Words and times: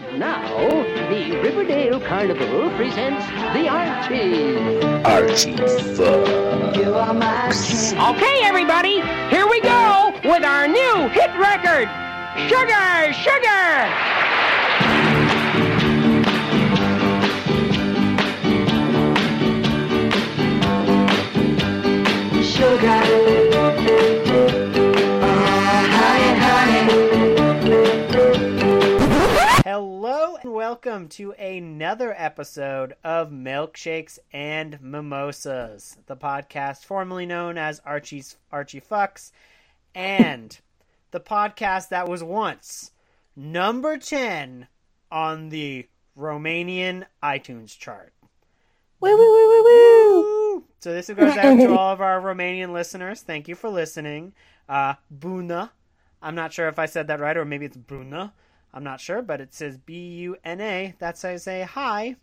Now, 0.00 0.48
the 1.10 1.38
Riverdale 1.42 2.00
Carnival 2.00 2.70
presents 2.70 3.26
the 3.52 3.68
Archies. 3.68 4.82
Archie 5.04 5.56
Fucks. 5.94 7.92
Okay, 8.14 8.40
everybody, 8.42 9.02
here 9.28 9.46
we 9.46 9.60
go 9.60 10.12
with 10.24 10.42
our 10.42 10.66
new 10.66 11.08
hit 11.10 11.30
record, 11.38 11.86
Sugar, 12.48 13.12
Sugar! 13.12 13.90
Sugar. 22.42 23.39
Welcome 30.50 31.06
to 31.06 31.30
another 31.34 32.12
episode 32.18 32.92
of 33.04 33.30
Milkshakes 33.30 34.18
and 34.32 34.80
Mimosas, 34.82 35.96
the 36.06 36.16
podcast 36.16 36.84
formerly 36.84 37.24
known 37.24 37.56
as 37.56 37.80
Archie's 37.86 38.36
Archie 38.50 38.80
Fucks, 38.80 39.30
and 39.94 40.58
the 41.12 41.20
podcast 41.20 41.90
that 41.90 42.08
was 42.08 42.24
once 42.24 42.90
number 43.36 43.96
10 43.96 44.66
on 45.12 45.50
the 45.50 45.86
Romanian 46.18 47.04
iTunes 47.22 47.78
chart. 47.78 48.12
Woo, 48.98 49.16
woo, 49.16 49.16
woo, 49.16 49.48
woo, 49.48 49.62
woo. 49.62 50.64
So 50.80 50.92
this 50.92 51.08
goes 51.08 51.36
out 51.36 51.58
to 51.58 51.72
all 51.78 51.92
of 51.92 52.00
our 52.00 52.20
Romanian 52.20 52.72
listeners. 52.72 53.22
Thank 53.22 53.46
you 53.46 53.54
for 53.54 53.70
listening. 53.70 54.32
Uh, 54.68 54.94
Buna. 55.16 55.70
I'm 56.20 56.34
not 56.34 56.52
sure 56.52 56.66
if 56.66 56.80
I 56.80 56.86
said 56.86 57.06
that 57.06 57.20
right, 57.20 57.36
or 57.36 57.44
maybe 57.44 57.66
it's 57.66 57.76
Buna. 57.76 58.32
I'm 58.72 58.84
not 58.84 59.00
sure, 59.00 59.22
but 59.22 59.40
it 59.40 59.52
says 59.54 59.76
B 59.78 59.94
U 60.22 60.36
N 60.44 60.60
A. 60.60 60.94
That 60.98 61.18
says 61.18 61.46
a 61.48 61.62
hi 61.62 62.16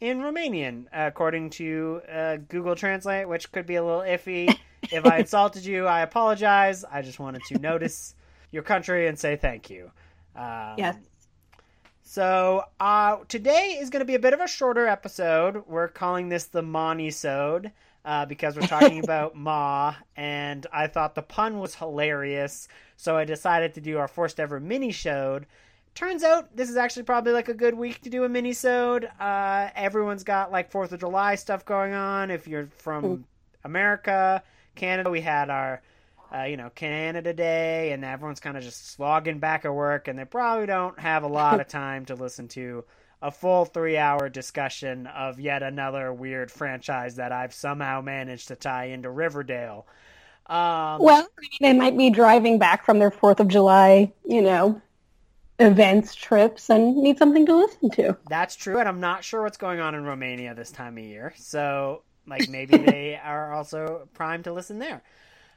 in 0.00 0.20
Romanian, 0.20 0.86
according 0.92 1.50
to 1.50 2.00
uh, 2.10 2.36
Google 2.48 2.74
Translate, 2.74 3.28
which 3.28 3.52
could 3.52 3.66
be 3.66 3.76
a 3.76 3.84
little 3.84 4.00
iffy. 4.00 4.56
if 4.92 5.04
I 5.06 5.18
insulted 5.18 5.64
you, 5.64 5.86
I 5.86 6.00
apologize. 6.00 6.84
I 6.84 7.02
just 7.02 7.18
wanted 7.18 7.42
to 7.48 7.58
notice 7.58 8.14
your 8.50 8.62
country 8.62 9.06
and 9.08 9.18
say 9.18 9.36
thank 9.36 9.70
you. 9.70 9.90
Um, 10.36 10.74
Yes. 10.78 10.96
so 12.02 12.64
uh, 12.80 13.16
today 13.28 13.78
is 13.80 13.90
going 13.90 14.00
to 14.00 14.06
be 14.06 14.14
a 14.14 14.18
bit 14.20 14.34
of 14.34 14.40
a 14.40 14.48
shorter 14.48 14.86
episode. 14.86 15.64
We're 15.66 15.88
calling 15.88 16.28
this 16.28 16.44
the 16.46 16.62
Moni-sode 16.62 17.72
uh, 18.04 18.26
because 18.26 18.56
we're 18.56 18.66
talking 18.66 18.98
about 19.04 19.36
Ma, 19.36 19.94
and 20.16 20.66
I 20.72 20.86
thought 20.86 21.14
the 21.14 21.22
pun 21.22 21.58
was 21.60 21.74
hilarious, 21.76 22.68
so 22.96 23.16
I 23.16 23.24
decided 23.24 23.74
to 23.74 23.80
do 23.80 23.98
our 23.98 24.08
first 24.08 24.38
ever 24.38 24.60
mini-sode. 24.60 25.46
Turns 25.94 26.24
out 26.24 26.56
this 26.56 26.68
is 26.68 26.76
actually 26.76 27.04
probably 27.04 27.32
like 27.32 27.48
a 27.48 27.54
good 27.54 27.74
week 27.74 28.00
to 28.02 28.10
do 28.10 28.24
a 28.24 28.28
mini-sode. 28.28 29.08
Uh, 29.20 29.70
everyone's 29.76 30.24
got 30.24 30.50
like 30.50 30.70
Fourth 30.70 30.92
of 30.92 31.00
July 31.00 31.36
stuff 31.36 31.64
going 31.64 31.92
on. 31.92 32.30
If 32.30 32.48
you're 32.48 32.68
from 32.78 33.24
America, 33.62 34.42
Canada, 34.74 35.08
we 35.10 35.20
had 35.20 35.50
our 35.50 35.82
uh, 36.34 36.44
you 36.44 36.56
know, 36.56 36.70
Canada 36.70 37.32
Day, 37.32 37.92
and 37.92 38.04
everyone's 38.04 38.40
kind 38.40 38.56
of 38.56 38.62
just 38.62 38.92
slogging 38.92 39.38
back 39.38 39.64
at 39.64 39.72
work, 39.72 40.08
and 40.08 40.18
they 40.18 40.24
probably 40.24 40.66
don't 40.66 40.98
have 40.98 41.22
a 41.22 41.28
lot 41.28 41.60
of 41.60 41.68
time 41.68 42.04
to 42.06 42.14
listen 42.14 42.48
to 42.48 42.84
a 43.22 43.30
full 43.30 43.64
three 43.64 43.96
hour 43.96 44.28
discussion 44.28 45.06
of 45.06 45.38
yet 45.40 45.62
another 45.62 46.12
weird 46.12 46.50
franchise 46.50 47.16
that 47.16 47.32
I've 47.32 47.54
somehow 47.54 48.00
managed 48.00 48.48
to 48.48 48.56
tie 48.56 48.86
into 48.86 49.10
Riverdale. 49.10 49.86
Um, 50.46 50.98
Well, 51.00 51.26
they 51.60 51.72
might 51.72 51.96
be 51.96 52.10
driving 52.10 52.58
back 52.58 52.84
from 52.84 52.98
their 52.98 53.10
Fourth 53.10 53.40
of 53.40 53.48
July, 53.48 54.12
you 54.26 54.42
know, 54.42 54.80
events, 55.58 56.14
trips, 56.14 56.70
and 56.70 56.96
need 56.96 57.18
something 57.18 57.46
to 57.46 57.56
listen 57.56 57.90
to. 57.90 58.16
That's 58.28 58.56
true, 58.56 58.78
and 58.78 58.88
I'm 58.88 59.00
not 59.00 59.24
sure 59.24 59.42
what's 59.42 59.56
going 59.56 59.80
on 59.80 59.94
in 59.94 60.04
Romania 60.04 60.54
this 60.54 60.70
time 60.70 60.98
of 60.98 61.04
year. 61.04 61.32
So, 61.36 62.02
like, 62.26 62.48
maybe 62.48 62.76
they 62.76 63.16
are 63.24 63.52
also 63.52 64.08
primed 64.14 64.44
to 64.44 64.52
listen 64.52 64.78
there. 64.78 65.02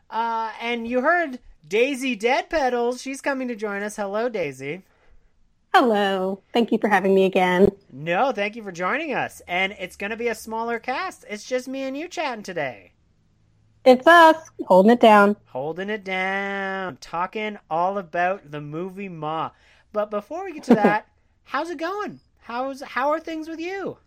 Uh, 0.10 0.52
and 0.62 0.88
you 0.88 1.02
heard 1.02 1.40
Daisy 1.68 2.16
Dead 2.16 2.50
Petals. 2.50 3.02
She's 3.02 3.22
coming 3.22 3.48
to 3.50 3.56
join 3.56 3.84
us. 3.84 3.96
Hello, 3.96 4.30
Daisy. 4.30 4.84
Hello. 5.74 6.42
Thank 6.54 6.72
you 6.72 6.78
for 6.78 6.88
having 6.88 7.14
me 7.14 7.26
again. 7.26 7.70
No, 7.92 8.32
thank 8.32 8.56
you 8.56 8.64
for 8.64 8.72
joining 8.72 9.14
us. 9.14 9.42
And 9.48 9.74
it's 9.74 9.96
going 9.98 10.12
to 10.12 10.18
be 10.18 10.30
a 10.30 10.36
smaller 10.36 10.80
cast. 10.80 11.26
It's 11.30 11.44
just 11.44 11.68
me 11.68 11.84
and 11.84 11.96
you 11.98 12.08
chatting 12.08 12.44
today. 12.44 12.94
It's 13.86 14.08
us 14.08 14.50
holding 14.66 14.92
it 14.92 15.00
down. 15.00 15.38
Holding 15.46 15.90
it 15.90 16.04
down, 16.04 16.98
talking 16.98 17.58
all 17.70 17.98
about 17.98 18.52
the 18.52 18.60
movie 18.60 19.08
Ma. 19.08 19.52
But 19.94 20.10
before 20.12 20.46
we 20.46 20.54
get 20.54 20.64
to 20.64 20.76
that, 20.76 21.08
how's 21.44 21.70
it 21.70 21.78
going? 21.78 22.20
How's 22.42 22.82
how 22.82 23.10
are 23.10 23.20
things 23.20 23.48
with 23.50 23.60
you? 23.60 23.98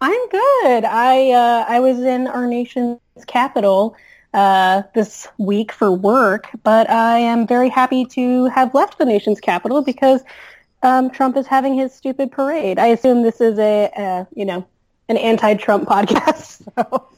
I'm 0.00 0.28
good. 0.28 0.84
I 0.84 1.30
uh, 1.32 1.64
I 1.68 1.80
was 1.80 2.00
in 2.00 2.26
our 2.26 2.46
nation's 2.46 3.00
capital 3.26 3.94
uh, 4.32 4.82
this 4.94 5.28
week 5.38 5.72
for 5.72 5.92
work, 5.92 6.48
but 6.62 6.88
I 6.88 7.18
am 7.18 7.46
very 7.46 7.68
happy 7.68 8.04
to 8.06 8.46
have 8.46 8.74
left 8.74 8.98
the 8.98 9.04
nation's 9.04 9.40
capital 9.40 9.82
because 9.82 10.22
um, 10.82 11.10
Trump 11.10 11.36
is 11.36 11.46
having 11.46 11.74
his 11.74 11.92
stupid 11.92 12.32
parade. 12.32 12.78
I 12.78 12.86
assume 12.86 13.22
this 13.22 13.40
is 13.40 13.58
a, 13.58 13.90
uh 13.96 14.24
you 14.34 14.44
know 14.46 14.66
an 15.08 15.16
anti-Trump 15.18 15.88
podcast. 15.88 16.62
So. 16.74 17.08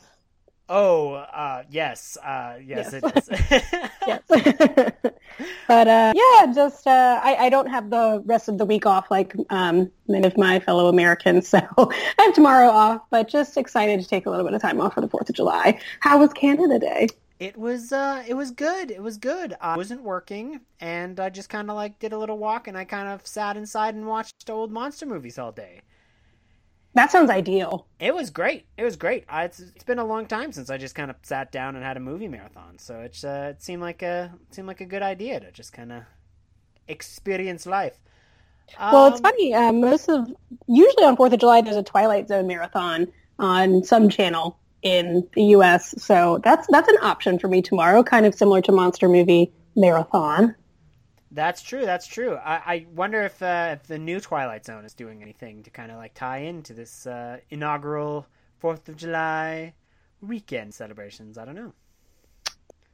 Oh, 0.74 1.12
uh, 1.12 1.64
yes, 1.70 2.16
uh, 2.16 2.56
yes, 2.64 2.94
Yes. 2.94 3.28
it 3.28 3.50
is. 3.50 3.62
yes. 4.06 4.22
but 5.68 5.86
uh, 5.86 6.14
yeah, 6.16 6.52
just 6.54 6.86
uh, 6.86 7.20
I, 7.22 7.36
I 7.40 7.48
don't 7.50 7.66
have 7.66 7.90
the 7.90 8.22
rest 8.24 8.48
of 8.48 8.56
the 8.56 8.64
week 8.64 8.86
off 8.86 9.10
like 9.10 9.34
um, 9.50 9.90
many 10.08 10.26
of 10.26 10.38
my 10.38 10.60
fellow 10.60 10.88
Americans, 10.88 11.46
so 11.54 11.60
I 11.76 12.22
have 12.22 12.32
tomorrow 12.32 12.68
off. 12.68 13.02
But 13.10 13.28
just 13.28 13.58
excited 13.58 14.00
to 14.00 14.08
take 14.08 14.24
a 14.24 14.30
little 14.30 14.46
bit 14.46 14.54
of 14.54 14.62
time 14.62 14.80
off 14.80 14.94
for 14.94 15.02
the 15.02 15.08
Fourth 15.08 15.28
of 15.28 15.34
July. 15.34 15.78
How 16.00 16.18
was 16.18 16.32
Canada 16.32 16.78
Day? 16.78 17.08
It 17.38 17.58
was 17.58 17.92
uh 17.92 18.22
it 18.26 18.32
was 18.32 18.50
good. 18.50 18.90
It 18.90 19.02
was 19.02 19.18
good. 19.18 19.54
I 19.60 19.76
wasn't 19.76 20.02
working 20.02 20.60
and 20.80 21.20
I 21.20 21.28
just 21.28 21.50
kind 21.50 21.68
of 21.68 21.76
like 21.76 21.98
did 21.98 22.14
a 22.14 22.18
little 22.18 22.38
walk 22.38 22.66
and 22.66 22.78
I 22.78 22.84
kind 22.84 23.08
of 23.08 23.26
sat 23.26 23.58
inside 23.58 23.94
and 23.94 24.06
watched 24.06 24.48
old 24.48 24.72
monster 24.72 25.04
movies 25.04 25.38
all 25.38 25.52
day. 25.52 25.82
That 26.94 27.10
sounds 27.10 27.30
ideal. 27.30 27.86
It 27.98 28.14
was 28.14 28.28
great. 28.30 28.66
It 28.76 28.84
was 28.84 28.96
great. 28.96 29.24
I, 29.28 29.44
it's, 29.44 29.60
it's 29.60 29.84
been 29.84 29.98
a 29.98 30.04
long 30.04 30.26
time 30.26 30.52
since 30.52 30.68
I 30.68 30.76
just 30.76 30.94
kind 30.94 31.10
of 31.10 31.16
sat 31.22 31.50
down 31.50 31.74
and 31.74 31.84
had 31.84 31.96
a 31.96 32.00
movie 32.00 32.28
marathon. 32.28 32.78
So 32.78 33.00
it's 33.00 33.24
uh, 33.24 33.54
it 33.56 33.62
seemed 33.62 33.80
like 33.80 34.02
a 34.02 34.32
seemed 34.50 34.68
like 34.68 34.80
a 34.82 34.86
good 34.86 35.02
idea 35.02 35.40
to 35.40 35.50
just 35.52 35.72
kind 35.72 35.90
of 35.92 36.02
experience 36.88 37.64
life. 37.66 37.98
well, 38.78 39.06
it's 39.06 39.16
Um, 39.18 39.22
funny. 39.22 39.54
Uh, 39.54 39.72
most 39.72 40.08
of 40.08 40.28
usually 40.66 41.04
on 41.04 41.16
Fourth 41.16 41.32
of 41.32 41.40
July, 41.40 41.62
there's 41.62 41.76
a 41.76 41.82
Twilight 41.82 42.28
Zone 42.28 42.46
marathon 42.46 43.06
on 43.38 43.82
some 43.84 44.08
channel 44.10 44.58
in 44.82 45.26
the 45.34 45.44
U.S. 45.44 45.94
So 46.02 46.40
that's 46.44 46.66
that's 46.68 46.88
an 46.88 46.98
option 47.02 47.38
for 47.38 47.48
me 47.48 47.62
tomorrow, 47.62 48.02
kind 48.02 48.26
of 48.26 48.34
similar 48.34 48.60
to 48.62 48.72
Monster 48.72 49.08
Movie 49.08 49.50
Marathon. 49.76 50.54
That's 51.34 51.62
true. 51.62 51.86
That's 51.86 52.06
true. 52.06 52.36
I, 52.36 52.54
I 52.54 52.86
wonder 52.94 53.22
if 53.22 53.42
uh, 53.42 53.76
if 53.80 53.86
the 53.86 53.98
new 53.98 54.20
Twilight 54.20 54.66
Zone 54.66 54.84
is 54.84 54.92
doing 54.92 55.22
anything 55.22 55.62
to 55.62 55.70
kind 55.70 55.90
of 55.90 55.96
like 55.96 56.12
tie 56.12 56.38
into 56.38 56.74
this 56.74 57.06
uh, 57.06 57.38
inaugural 57.48 58.26
Fourth 58.58 58.88
of 58.88 58.96
July 58.96 59.72
weekend 60.20 60.74
celebrations. 60.74 61.38
I 61.38 61.46
don't 61.46 61.54
know. 61.54 61.72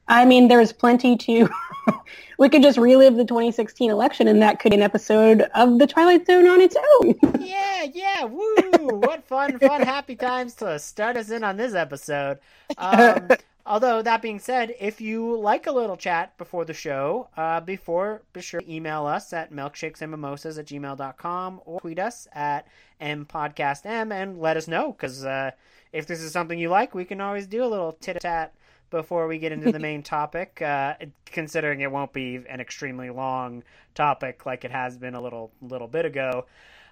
I 0.09 0.25
mean, 0.25 0.47
there's 0.47 0.73
plenty 0.73 1.15
to. 1.15 1.47
we 2.39 2.49
could 2.49 2.63
just 2.63 2.79
relive 2.79 3.15
the 3.15 3.25
2016 3.25 3.91
election, 3.91 4.27
and 4.27 4.41
that 4.41 4.59
could 4.59 4.71
be 4.71 4.77
an 4.77 4.81
episode 4.81 5.41
of 5.53 5.77
the 5.77 5.85
Twilight 5.85 6.25
Zone 6.25 6.47
on 6.47 6.59
its 6.61 6.75
own. 7.01 7.15
Yeah, 7.49 7.87
yeah, 7.93 8.25
woo! 8.25 8.99
what 8.99 9.23
fun, 9.23 9.57
fun, 9.57 9.81
happy 9.81 10.15
times 10.15 10.53
to 10.55 10.77
start 10.77 11.17
us 11.17 11.31
in 11.31 11.43
on 11.43 11.57
this 11.57 11.73
episode. 11.73 12.37
Um, 12.77 13.29
although 13.65 14.01
that 14.01 14.21
being 14.21 14.39
said, 14.39 14.75
if 14.79 15.01
you 15.01 15.35
like 15.39 15.65
a 15.65 15.71
little 15.71 15.97
chat 15.97 16.37
before 16.37 16.65
the 16.65 16.73
show, 16.73 17.29
uh, 17.37 17.61
before 17.61 18.21
be 18.33 18.41
sure 18.41 18.59
to 18.59 18.71
email 18.71 19.05
us 19.05 19.33
at 19.33 19.51
milkshakesandmimosas 19.51 20.59
at 20.59 20.65
gmail.com 20.67 21.61
or 21.65 21.79
tweet 21.79 21.97
us 21.97 22.27
at 22.33 22.67
mpodcastm 23.01 24.13
and 24.13 24.39
let 24.39 24.57
us 24.57 24.67
know 24.67 24.91
because 24.91 25.25
uh, 25.25 25.51
if 25.93 26.05
this 26.05 26.21
is 26.21 26.31
something 26.31 26.59
you 26.59 26.69
like, 26.69 26.93
we 26.93 27.05
can 27.05 27.21
always 27.21 27.47
do 27.47 27.63
a 27.63 27.67
little 27.67 27.93
tit 27.93 28.19
tat 28.21 28.53
before 28.89 29.27
we 29.27 29.37
get 29.37 29.51
into 29.51 29.71
the 29.71 29.79
main 29.89 30.03
topic. 30.03 30.61
Uh, 30.61 30.95
considering 31.25 31.81
it 31.81 31.91
won't 31.91 32.13
be 32.13 32.39
an 32.49 32.59
extremely 32.59 33.09
long 33.09 33.63
topic 33.95 34.45
like 34.45 34.63
it 34.65 34.71
has 34.71 34.97
been 34.97 35.15
a 35.15 35.21
little 35.21 35.51
little 35.61 35.87
bit 35.87 36.05
ago. 36.05 36.45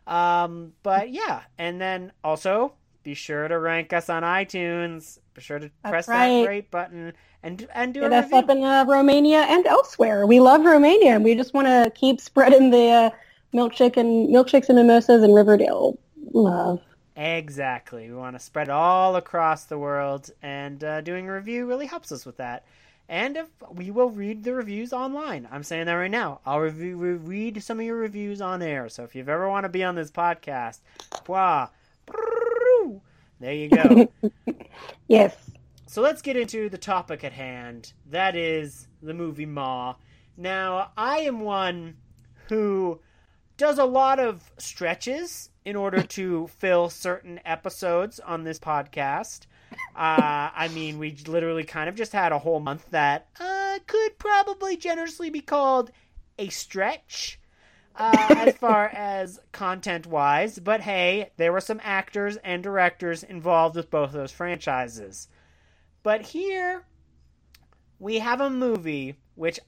Um, 0.06 0.74
but 0.84 1.10
yeah, 1.12 1.42
and 1.58 1.80
then 1.80 2.12
also 2.24 2.74
be 3.04 3.14
sure 3.14 3.48
to 3.48 3.58
rank 3.60 3.94
us 3.94 4.10
on 4.10 4.24
iTunes. 4.24 5.20
Be 5.34 5.42
sure 5.42 5.60
to 5.60 5.72
press 5.84 6.08
that 6.08 6.14
right. 6.14 6.48
rate 6.48 6.72
button 6.72 7.14
and 7.44 7.68
and 7.74 7.94
do 7.94 8.02
Get 8.02 8.12
a 8.12 8.18
us 8.18 8.26
review. 8.26 8.38
up 8.38 8.50
in 8.50 8.64
uh, 8.64 8.86
Romania 8.88 9.40
and 9.50 9.66
elsewhere. 9.66 10.26
We 10.26 10.40
love 10.40 10.66
Romania, 10.66 11.16
and 11.16 11.24
we 11.24 11.36
just 11.36 11.54
want 11.54 11.68
to 11.68 11.92
keep 11.96 12.20
spreading 12.20 12.72
the 12.72 12.90
uh, 12.90 13.10
milkshake 13.54 13.98
and 13.98 14.30
milkshakes 14.30 14.70
and 14.70 14.78
mimosas 14.78 15.24
and 15.24 15.34
Riverdale 15.34 15.98
love. 16.34 16.82
Exactly. 17.18 18.10
We 18.10 18.16
want 18.16 18.36
to 18.36 18.40
spread 18.40 18.70
all 18.70 19.16
across 19.18 19.64
the 19.66 19.78
world, 19.80 20.30
and 20.42 20.82
uh, 20.84 21.02
doing 21.02 21.28
a 21.28 21.34
review 21.34 21.66
really 21.66 21.88
helps 21.88 22.12
us 22.12 22.26
with 22.26 22.38
that. 22.38 22.64
and 23.10 23.38
if 23.38 23.48
we 23.74 23.90
will 23.92 24.10
read 24.12 24.44
the 24.44 24.54
reviews 24.54 24.94
online. 24.94 25.48
I'm 25.52 25.64
saying 25.64 25.86
that 25.88 25.94
right 25.94 26.12
now. 26.12 26.42
I'll 26.46 26.60
review, 26.60 26.96
re- 26.98 27.14
read 27.16 27.64
some 27.64 27.80
of 27.80 27.86
your 27.86 27.96
reviews 27.98 28.42
on 28.42 28.62
air. 28.62 28.88
So 28.90 29.04
if 29.04 29.16
you 29.16 29.22
ever 29.22 29.50
want 29.50 29.64
to 29.66 29.70
be 29.70 29.84
on 29.84 29.96
this 29.96 30.12
podcast, 30.12 30.80
wah, 31.28 31.70
there 33.40 33.54
you 33.54 33.70
go. 33.70 34.08
Yes. 35.08 35.36
So 35.88 36.02
let's 36.02 36.22
get 36.22 36.36
into 36.38 36.70
the 36.70 36.78
topic 36.78 37.24
at 37.24 37.32
hand. 37.34 37.94
That 38.12 38.36
is 38.36 38.88
the 39.02 39.14
movie 39.14 39.46
Ma. 39.46 39.96
Now, 40.36 40.92
I 40.98 41.20
am 41.20 41.40
one 41.40 41.96
who 42.50 43.00
does 43.56 43.80
a 43.80 43.86
lot 43.86 44.20
of 44.20 44.52
stretches 44.58 45.50
in 45.68 45.76
order 45.76 46.02
to 46.02 46.48
fill 46.48 46.90
certain 46.90 47.42
episodes 47.44 48.22
on 48.22 48.46
this 48.46 48.58
podcast. 48.58 49.48
Uh, 49.98 50.48
I 50.56 50.70
mean, 50.74 50.98
we 50.98 51.14
literally 51.28 51.66
kind 51.66 51.90
of 51.90 51.96
just 51.96 52.14
had 52.14 52.32
a 52.32 52.40
whole 52.40 52.62
month 52.62 52.90
that 52.92 53.28
uh, 53.38 53.80
could 53.86 54.18
probably 54.18 54.78
generously 54.78 55.30
be 55.30 55.42
called 55.42 55.92
a 56.40 56.48
stretch 56.48 57.38
uh, 57.98 58.28
as 58.30 58.56
far 58.60 58.88
as 58.88 59.42
content 59.52 60.08
wise. 60.08 60.58
But 60.58 60.80
hey, 60.80 61.32
there 61.36 61.52
were 61.52 61.60
some 61.60 61.82
actors 61.84 62.38
and 62.46 62.64
directors 62.64 63.24
involved 63.24 63.76
with 63.76 63.92
both 63.92 64.14
those 64.14 64.32
franchises. 64.32 65.28
But 66.02 66.22
here, 66.22 66.86
we 68.00 68.20
have 68.20 68.40
a 68.40 68.50
movie 68.50 69.18
which, 69.36 69.60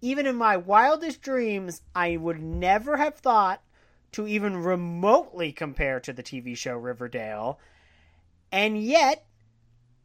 even 0.00 0.26
in 0.26 0.36
my 0.36 0.56
wildest 0.58 1.20
dreams, 1.22 1.82
I 1.92 2.18
would 2.18 2.40
never 2.40 2.98
have 2.98 3.16
thought 3.16 3.64
to 4.12 4.26
even 4.26 4.56
remotely 4.56 5.52
compare 5.52 6.00
to 6.00 6.12
the 6.12 6.22
TV 6.22 6.56
show 6.56 6.76
Riverdale. 6.76 7.58
And 8.52 8.82
yet, 8.82 9.26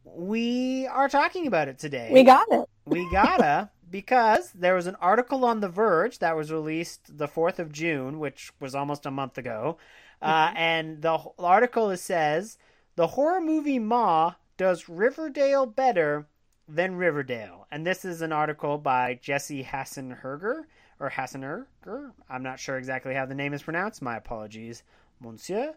we 0.04 0.86
are 0.86 1.08
talking 1.08 1.46
about 1.46 1.68
it 1.68 1.78
today. 1.78 2.10
We 2.12 2.22
got 2.22 2.46
it. 2.50 2.68
We 2.84 3.08
gotta 3.10 3.70
because 3.90 4.52
there 4.52 4.74
was 4.74 4.86
an 4.86 4.96
article 4.96 5.44
on 5.44 5.60
The 5.60 5.68
Verge 5.68 6.18
that 6.18 6.36
was 6.36 6.52
released 6.52 7.18
the 7.18 7.28
4th 7.28 7.58
of 7.58 7.72
June, 7.72 8.18
which 8.18 8.52
was 8.60 8.74
almost 8.74 9.06
a 9.06 9.10
month 9.10 9.38
ago. 9.38 9.78
Uh, 10.20 10.52
and 10.56 11.02
the 11.02 11.18
article 11.38 11.94
says 11.96 12.58
the 12.96 13.08
horror 13.08 13.40
movie 13.40 13.78
Ma 13.78 14.34
does 14.56 14.88
Riverdale 14.88 15.66
better 15.66 16.26
than 16.68 16.96
Riverdale. 16.96 17.66
And 17.70 17.86
this 17.86 18.04
is 18.04 18.22
an 18.22 18.32
article 18.32 18.78
by 18.78 19.18
Jesse 19.22 19.64
Hassenherger 19.64 20.62
or 21.00 21.10
Hassenherger. 21.10 22.12
I'm 22.28 22.42
not 22.42 22.58
sure 22.60 22.76
exactly 22.78 23.14
how 23.14 23.26
the 23.26 23.34
name 23.34 23.52
is 23.54 23.62
pronounced. 23.62 24.02
My 24.02 24.16
apologies, 24.16 24.82
monsieur. 25.20 25.74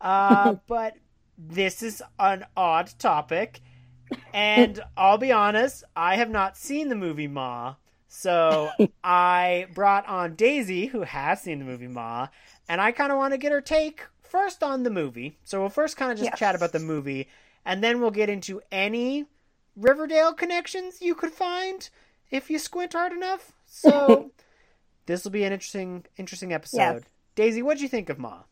Uh, 0.00 0.54
but 0.66 0.96
this 1.38 1.82
is 1.82 2.02
an 2.18 2.46
odd 2.56 2.92
topic. 2.98 3.60
And 4.32 4.80
I'll 4.96 5.18
be 5.18 5.32
honest, 5.32 5.84
I 5.96 6.16
have 6.16 6.30
not 6.30 6.56
seen 6.56 6.88
the 6.88 6.94
movie 6.94 7.28
Ma. 7.28 7.76
So 8.08 8.76
I 9.02 9.66
brought 9.74 10.06
on 10.06 10.34
Daisy, 10.36 10.86
who 10.86 11.02
has 11.02 11.42
seen 11.42 11.58
the 11.58 11.64
movie 11.64 11.88
Ma, 11.88 12.28
and 12.68 12.80
I 12.80 12.92
kind 12.92 13.12
of 13.12 13.18
want 13.18 13.32
to 13.34 13.38
get 13.38 13.52
her 13.52 13.60
take 13.60 14.04
first 14.22 14.62
on 14.62 14.82
the 14.82 14.90
movie. 14.90 15.38
So 15.44 15.60
we'll 15.60 15.68
first 15.68 15.96
kind 15.96 16.12
of 16.12 16.18
just 16.18 16.34
Yes. 16.34 16.36
chat 16.36 16.54
about 16.54 16.72
the 16.72 16.78
movie, 16.80 17.28
and 17.64 17.82
then 17.82 18.00
we'll 18.00 18.10
get 18.10 18.28
into 18.30 18.60
any 18.70 19.26
Riverdale 19.76 20.32
connections 20.34 21.00
you 21.00 21.14
could 21.14 21.32
find 21.32 21.88
if 22.30 22.50
you 22.50 22.58
squint 22.58 22.92
hard 22.92 23.12
enough. 23.12 23.52
So 23.66 24.28
this 25.10 25.24
will 25.24 25.30
be 25.30 25.44
an 25.44 25.52
interesting, 25.52 26.04
interesting 26.16 26.52
episode. 26.52 26.78
Yes. 26.78 27.02
Daisy, 27.34 27.62
what 27.62 27.70
would 27.70 27.80
you 27.80 27.88
think 27.88 28.08
of 28.08 28.18
Ma? 28.18 28.42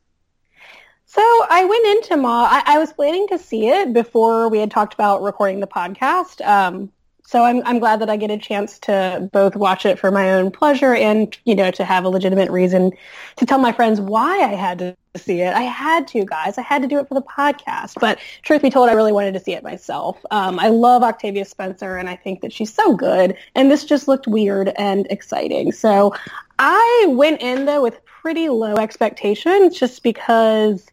So 1.07 1.23
I 1.23 1.65
went 1.65 1.87
into 1.87 2.17
Ma. 2.17 2.49
I, 2.51 2.75
I 2.75 2.79
was 2.79 2.93
planning 2.93 3.27
to 3.29 3.39
see 3.39 3.69
it 3.69 3.93
before 3.93 4.49
we 4.49 4.59
had 4.59 4.71
talked 4.71 4.93
about 4.93 5.23
recording 5.23 5.61
the 5.61 5.67
podcast. 5.67 6.47
Um, 6.47 6.93
so 7.25 7.45
I'm 7.45 7.63
I'm 7.67 7.79
glad 7.79 8.01
that 8.01 8.09
I 8.09 8.17
get 8.17 8.31
a 8.31 8.39
chance 8.39 8.79
to 8.81 9.29
both 9.33 9.55
watch 9.55 9.85
it 9.85 9.99
for 9.99 10.11
my 10.11 10.33
own 10.33 10.51
pleasure 10.51 10.95
and 10.95 11.37
you 11.45 11.55
know 11.55 11.71
to 11.73 11.85
have 11.85 12.05
a 12.05 12.09
legitimate 12.09 12.51
reason 12.51 12.91
to 13.37 13.45
tell 13.45 13.59
my 13.59 13.71
friends 13.71 14.01
why 14.01 14.39
I 14.39 14.55
had 14.55 14.79
to 14.79 14.97
see 15.15 15.43
it. 15.43 15.53
I 15.53 15.63
had 15.63 16.09
to, 16.09 16.25
guys. 16.25 16.57
I 16.57 16.63
had 16.63 16.81
to 16.83 16.89
do 16.89 16.99
it 16.99 17.07
for 17.07 17.15
the 17.15 17.23
podcast. 17.23 17.95
But 18.01 18.19
truth 18.43 18.63
be 18.63 18.71
told, 18.71 18.89
I 18.89 18.95
really 18.95 19.13
wanted 19.13 19.35
to 19.35 19.41
see 19.41 19.53
it 19.53 19.63
myself. 19.63 20.25
Um, 20.31 20.59
I 20.59 20.69
love 20.69 21.03
Octavia 21.03 21.45
Spencer, 21.45 21.97
and 21.97 22.09
I 22.09 22.17
think 22.17 22.41
that 22.41 22.53
she's 22.53 22.73
so 22.73 22.95
good. 22.95 23.37
And 23.55 23.71
this 23.71 23.85
just 23.85 24.09
looked 24.09 24.27
weird 24.27 24.73
and 24.79 25.07
exciting. 25.11 25.73
So 25.73 26.15
I 26.59 27.07
went 27.09 27.41
in 27.41 27.65
though 27.65 27.83
with 27.83 28.05
pretty 28.05 28.49
low 28.49 28.75
expectations, 28.77 29.79
just 29.79 30.03
because 30.03 30.87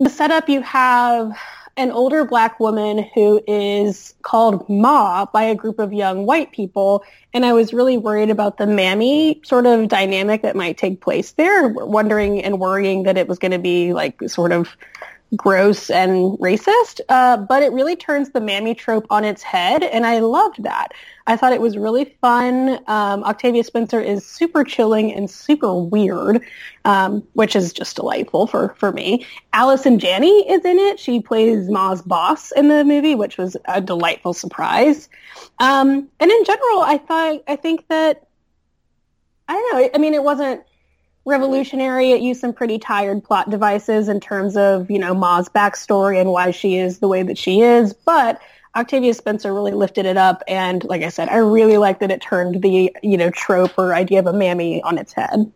the 0.00 0.10
setup 0.10 0.48
you 0.48 0.60
have 0.62 1.36
an 1.78 1.90
older 1.90 2.24
black 2.24 2.58
woman 2.58 3.06
who 3.14 3.42
is 3.46 4.14
called 4.22 4.66
Ma 4.68 5.26
by 5.26 5.42
a 5.42 5.54
group 5.54 5.78
of 5.78 5.92
young 5.92 6.24
white 6.24 6.50
people. 6.52 7.04
And 7.34 7.44
I 7.44 7.52
was 7.52 7.74
really 7.74 7.98
worried 7.98 8.30
about 8.30 8.56
the 8.56 8.66
mammy 8.66 9.40
sort 9.44 9.66
of 9.66 9.88
dynamic 9.88 10.42
that 10.42 10.56
might 10.56 10.78
take 10.78 11.02
place 11.02 11.32
there, 11.32 11.68
wondering 11.68 12.42
and 12.42 12.58
worrying 12.58 13.02
that 13.02 13.18
it 13.18 13.28
was 13.28 13.38
going 13.38 13.52
to 13.52 13.58
be 13.58 13.92
like 13.92 14.18
sort 14.26 14.52
of 14.52 14.74
gross 15.34 15.90
and 15.90 16.38
racist. 16.38 17.00
Uh, 17.08 17.36
but 17.36 17.62
it 17.62 17.72
really 17.72 17.96
turns 17.96 18.30
the 18.30 18.40
mammy 18.40 18.74
trope 18.74 19.06
on 19.10 19.24
its 19.24 19.42
head. 19.42 19.82
And 19.82 20.06
I 20.06 20.20
loved 20.20 20.62
that. 20.62 20.92
I 21.26 21.36
thought 21.36 21.52
it 21.52 21.60
was 21.60 21.76
really 21.76 22.16
fun. 22.20 22.78
Um, 22.86 23.24
Octavia 23.24 23.64
Spencer 23.64 24.00
is 24.00 24.24
super 24.24 24.62
chilling 24.62 25.12
and 25.12 25.28
super 25.28 25.74
weird, 25.74 26.42
um, 26.84 27.26
which 27.32 27.56
is 27.56 27.72
just 27.72 27.96
delightful 27.96 28.46
for, 28.46 28.74
for 28.78 28.92
me. 28.92 29.26
Allison 29.52 29.98
Janney 29.98 30.48
is 30.48 30.64
in 30.64 30.78
it. 30.78 31.00
She 31.00 31.20
plays 31.20 31.68
Ma's 31.68 32.02
boss 32.02 32.52
in 32.52 32.68
the 32.68 32.84
movie, 32.84 33.16
which 33.16 33.38
was 33.38 33.56
a 33.64 33.80
delightful 33.80 34.34
surprise. 34.34 35.08
Um, 35.58 36.08
and 36.20 36.30
in 36.30 36.44
general, 36.44 36.80
I 36.80 36.98
thought, 36.98 37.42
I 37.48 37.56
think 37.56 37.88
that, 37.88 38.28
I 39.48 39.54
don't 39.54 39.72
know, 39.72 39.90
I 39.94 39.98
mean, 39.98 40.14
it 40.14 40.22
wasn't 40.22 40.62
revolutionary. 41.26 42.12
It 42.12 42.22
used 42.22 42.40
some 42.40 42.52
pretty 42.52 42.78
tired 42.78 43.22
plot 43.22 43.50
devices 43.50 44.08
in 44.08 44.20
terms 44.20 44.56
of, 44.56 44.90
you 44.90 44.98
know, 44.98 45.14
Ma's 45.14 45.48
backstory 45.48 46.20
and 46.20 46.30
why 46.30 46.52
she 46.52 46.76
is 46.76 47.00
the 47.00 47.08
way 47.08 47.22
that 47.24 47.36
she 47.36 47.60
is. 47.60 47.92
But 47.92 48.40
Octavia 48.76 49.12
Spencer 49.12 49.52
really 49.52 49.72
lifted 49.72 50.06
it 50.06 50.16
up. 50.16 50.42
And 50.46 50.84
like 50.84 51.02
I 51.02 51.08
said, 51.08 51.28
I 51.28 51.38
really 51.38 51.78
like 51.78 51.98
that 51.98 52.10
it 52.10 52.22
turned 52.22 52.62
the, 52.62 52.94
you 53.02 53.16
know, 53.16 53.30
trope 53.30 53.76
or 53.76 53.94
idea 53.94 54.20
of 54.20 54.26
a 54.26 54.32
mammy 54.32 54.82
on 54.82 54.98
its 54.98 55.12
head. 55.12 55.50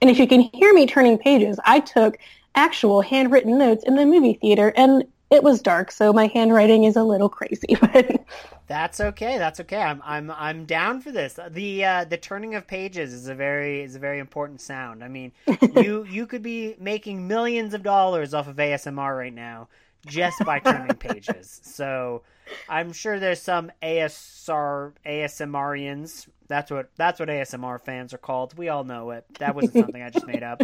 And 0.00 0.10
if 0.10 0.18
you 0.18 0.26
can 0.28 0.42
hear 0.52 0.72
me 0.72 0.86
turning 0.86 1.18
pages, 1.18 1.58
I 1.64 1.80
took 1.80 2.18
actual 2.54 3.00
handwritten 3.02 3.58
notes 3.58 3.84
in 3.84 3.96
the 3.96 4.06
movie 4.06 4.34
theater 4.34 4.72
and 4.76 5.04
it 5.30 5.42
was 5.42 5.60
dark, 5.60 5.90
so 5.90 6.12
my 6.12 6.28
handwriting 6.28 6.84
is 6.84 6.96
a 6.96 7.02
little 7.02 7.28
crazy, 7.28 7.76
but 7.80 8.24
That's 8.66 9.00
okay. 9.00 9.38
That's 9.38 9.60
okay. 9.60 9.80
I'm 9.80 10.02
I'm 10.04 10.30
I'm 10.32 10.64
down 10.64 11.00
for 11.00 11.12
this. 11.12 11.38
The 11.50 11.84
uh, 11.84 12.04
the 12.04 12.16
turning 12.16 12.54
of 12.56 12.66
pages 12.66 13.12
is 13.12 13.28
a 13.28 13.34
very 13.34 13.82
is 13.82 13.94
a 13.94 14.00
very 14.00 14.18
important 14.18 14.60
sound. 14.60 15.04
I 15.04 15.08
mean, 15.08 15.32
you 15.76 16.04
you 16.04 16.26
could 16.26 16.42
be 16.42 16.74
making 16.78 17.28
millions 17.28 17.74
of 17.74 17.82
dollars 17.82 18.34
off 18.34 18.48
of 18.48 18.56
ASMR 18.56 19.16
right 19.16 19.32
now 19.32 19.68
just 20.04 20.44
by 20.44 20.58
turning 20.58 20.96
pages. 20.98 21.60
So 21.62 22.22
I'm 22.68 22.92
sure 22.92 23.20
there's 23.20 23.40
some 23.40 23.70
ASR 23.82 24.92
ASMRians. 25.06 26.26
That's 26.48 26.70
what 26.70 26.90
that's 26.96 27.20
what 27.20 27.28
ASMR 27.28 27.80
fans 27.80 28.12
are 28.14 28.18
called. 28.18 28.58
We 28.58 28.68
all 28.68 28.82
know 28.82 29.10
it. 29.10 29.26
That 29.38 29.54
wasn't 29.54 29.74
something 29.74 30.02
I 30.02 30.10
just 30.10 30.26
made 30.26 30.42
up. 30.42 30.62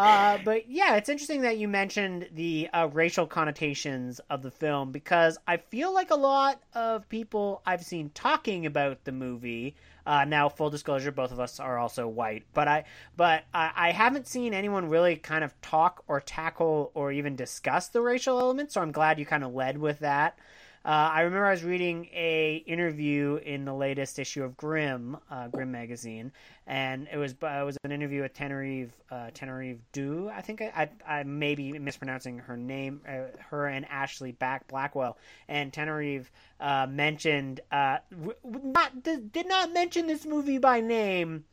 Uh, 0.00 0.38
but 0.46 0.70
yeah, 0.70 0.96
it's 0.96 1.10
interesting 1.10 1.42
that 1.42 1.58
you 1.58 1.68
mentioned 1.68 2.26
the 2.32 2.66
uh, 2.72 2.88
racial 2.90 3.26
connotations 3.26 4.18
of 4.30 4.40
the 4.40 4.50
film 4.50 4.92
because 4.92 5.36
I 5.46 5.58
feel 5.58 5.92
like 5.92 6.10
a 6.10 6.16
lot 6.16 6.58
of 6.72 7.06
people 7.10 7.60
I've 7.66 7.84
seen 7.84 8.10
talking 8.14 8.64
about 8.64 9.04
the 9.04 9.12
movie. 9.12 9.74
Uh, 10.06 10.24
now, 10.24 10.48
full 10.48 10.70
disclosure, 10.70 11.12
both 11.12 11.32
of 11.32 11.38
us 11.38 11.60
are 11.60 11.76
also 11.76 12.08
white, 12.08 12.44
but 12.54 12.66
I 12.66 12.84
but 13.14 13.44
I, 13.52 13.72
I 13.76 13.90
haven't 13.90 14.26
seen 14.26 14.54
anyone 14.54 14.88
really 14.88 15.16
kind 15.16 15.44
of 15.44 15.60
talk 15.60 16.02
or 16.08 16.18
tackle 16.18 16.92
or 16.94 17.12
even 17.12 17.36
discuss 17.36 17.88
the 17.88 18.00
racial 18.00 18.40
element. 18.40 18.72
So 18.72 18.80
I'm 18.80 18.92
glad 18.92 19.18
you 19.18 19.26
kind 19.26 19.44
of 19.44 19.52
led 19.52 19.76
with 19.76 19.98
that. 19.98 20.38
Uh, 20.82 21.10
I 21.12 21.20
remember 21.20 21.44
I 21.44 21.50
was 21.50 21.62
reading 21.62 22.08
a 22.14 22.64
interview 22.66 23.36
in 23.36 23.66
the 23.66 23.74
latest 23.74 24.18
issue 24.18 24.42
of 24.42 24.56
Grimm, 24.56 25.18
uh, 25.30 25.48
Grimm 25.48 25.70
magazine, 25.70 26.32
and 26.66 27.06
it 27.12 27.18
was 27.18 27.32
it 27.32 27.64
was 27.64 27.76
an 27.84 27.92
interview 27.92 28.22
with 28.22 28.32
Tenerife 28.32 28.90
uh, 29.10 29.28
Tenerife 29.34 29.76
Due. 29.92 30.30
I 30.34 30.40
think 30.40 30.62
I, 30.62 30.88
I 31.06 31.18
I 31.18 31.22
may 31.24 31.54
be 31.54 31.78
mispronouncing 31.78 32.38
her 32.38 32.56
name. 32.56 33.02
Uh, 33.06 33.36
her 33.50 33.66
and 33.66 33.84
Ashley 33.90 34.32
Back 34.32 34.68
Blackwell 34.68 35.18
and 35.48 35.70
Tenerife 35.70 36.32
uh, 36.60 36.86
mentioned 36.88 37.60
uh, 37.70 37.98
not 38.42 39.02
did 39.02 39.48
not 39.48 39.74
mention 39.74 40.06
this 40.06 40.24
movie 40.24 40.58
by 40.58 40.80
name, 40.80 41.44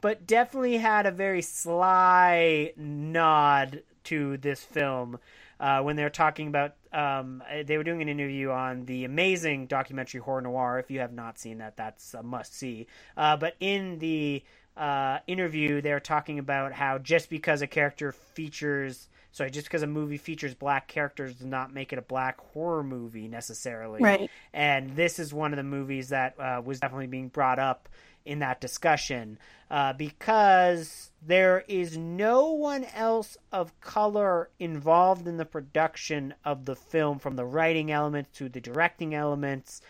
but 0.00 0.26
definitely 0.26 0.78
had 0.78 1.04
a 1.04 1.10
very 1.10 1.42
sly 1.42 2.72
nod 2.78 3.82
to 4.04 4.38
this 4.38 4.64
film 4.64 5.18
uh, 5.60 5.82
when 5.82 5.96
they 5.96 6.02
were 6.02 6.08
talking 6.08 6.48
about 6.48 6.76
um, 6.92 7.42
they 7.64 7.76
were 7.76 7.84
doing 7.84 8.02
an 8.02 8.08
interview 8.08 8.50
on 8.50 8.84
the 8.86 9.04
amazing 9.04 9.66
documentary 9.66 10.20
Horror 10.20 10.42
Noire 10.42 10.78
if 10.78 10.90
you 10.90 11.00
have 11.00 11.12
not 11.12 11.38
seen 11.38 11.58
that 11.58 11.76
that's 11.76 12.14
a 12.14 12.22
must 12.22 12.54
see 12.54 12.86
uh, 13.16 13.36
but 13.36 13.54
in 13.60 13.98
the 13.98 14.42
uh, 14.76 15.18
interview 15.26 15.80
they 15.80 15.92
were 15.92 16.00
talking 16.00 16.38
about 16.38 16.72
how 16.72 16.98
just 16.98 17.28
because 17.30 17.62
a 17.62 17.66
character 17.66 18.12
features 18.12 19.08
sorry, 19.32 19.50
just 19.50 19.66
because 19.66 19.82
a 19.82 19.86
movie 19.86 20.16
features 20.16 20.54
black 20.54 20.88
characters 20.88 21.34
does 21.34 21.46
not 21.46 21.72
make 21.72 21.92
it 21.92 21.98
a 21.98 22.02
black 22.02 22.40
horror 22.52 22.82
movie 22.82 23.28
necessarily. 23.28 24.00
Right. 24.00 24.30
And 24.52 24.96
this 24.96 25.18
is 25.18 25.32
one 25.32 25.52
of 25.52 25.56
the 25.56 25.62
movies 25.62 26.08
that 26.08 26.38
uh, 26.38 26.62
was 26.64 26.80
definitely 26.80 27.06
being 27.06 27.28
brought 27.28 27.58
up 27.58 27.88
in 28.24 28.40
that 28.40 28.60
discussion 28.60 29.38
uh, 29.70 29.92
because 29.92 31.10
there 31.22 31.64
is 31.68 31.96
no 31.96 32.52
one 32.52 32.84
else 32.94 33.36
of 33.52 33.78
color 33.80 34.50
involved 34.58 35.28
in 35.28 35.36
the 35.36 35.44
production 35.44 36.34
of 36.44 36.64
the 36.64 36.74
film, 36.74 37.18
from 37.18 37.36
the 37.36 37.44
writing 37.44 37.90
elements 37.90 38.36
to 38.38 38.48
the 38.48 38.60
directing 38.60 39.14
elements, 39.14 39.80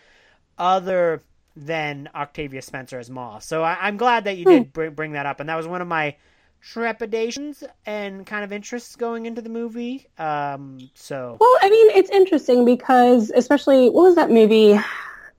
other 0.57 1.21
than 1.55 2.09
Octavia 2.13 2.61
Spencer 2.61 2.99
as 2.99 3.09
Ma. 3.09 3.39
So 3.39 3.63
I, 3.63 3.87
am 3.87 3.97
glad 3.97 4.25
that 4.25 4.37
you 4.37 4.45
did 4.45 4.73
bring, 4.73 4.93
bring 4.93 5.11
that 5.13 5.25
up, 5.25 5.39
and 5.39 5.49
that 5.49 5.55
was 5.55 5.67
one 5.67 5.81
of 5.81 5.87
my 5.87 6.15
trepidations 6.61 7.63
and 7.85 8.25
kind 8.25 8.43
of 8.43 8.51
interests 8.51 8.95
going 8.95 9.25
into 9.25 9.41
the 9.41 9.49
movie. 9.49 10.07
Um, 10.19 10.91
so 10.93 11.37
Well, 11.39 11.57
I 11.61 11.69
mean, 11.69 11.89
it's 11.91 12.09
interesting 12.11 12.65
because, 12.65 13.31
especially, 13.31 13.89
what 13.89 14.03
was 14.03 14.15
that 14.15 14.29
movie? 14.29 14.79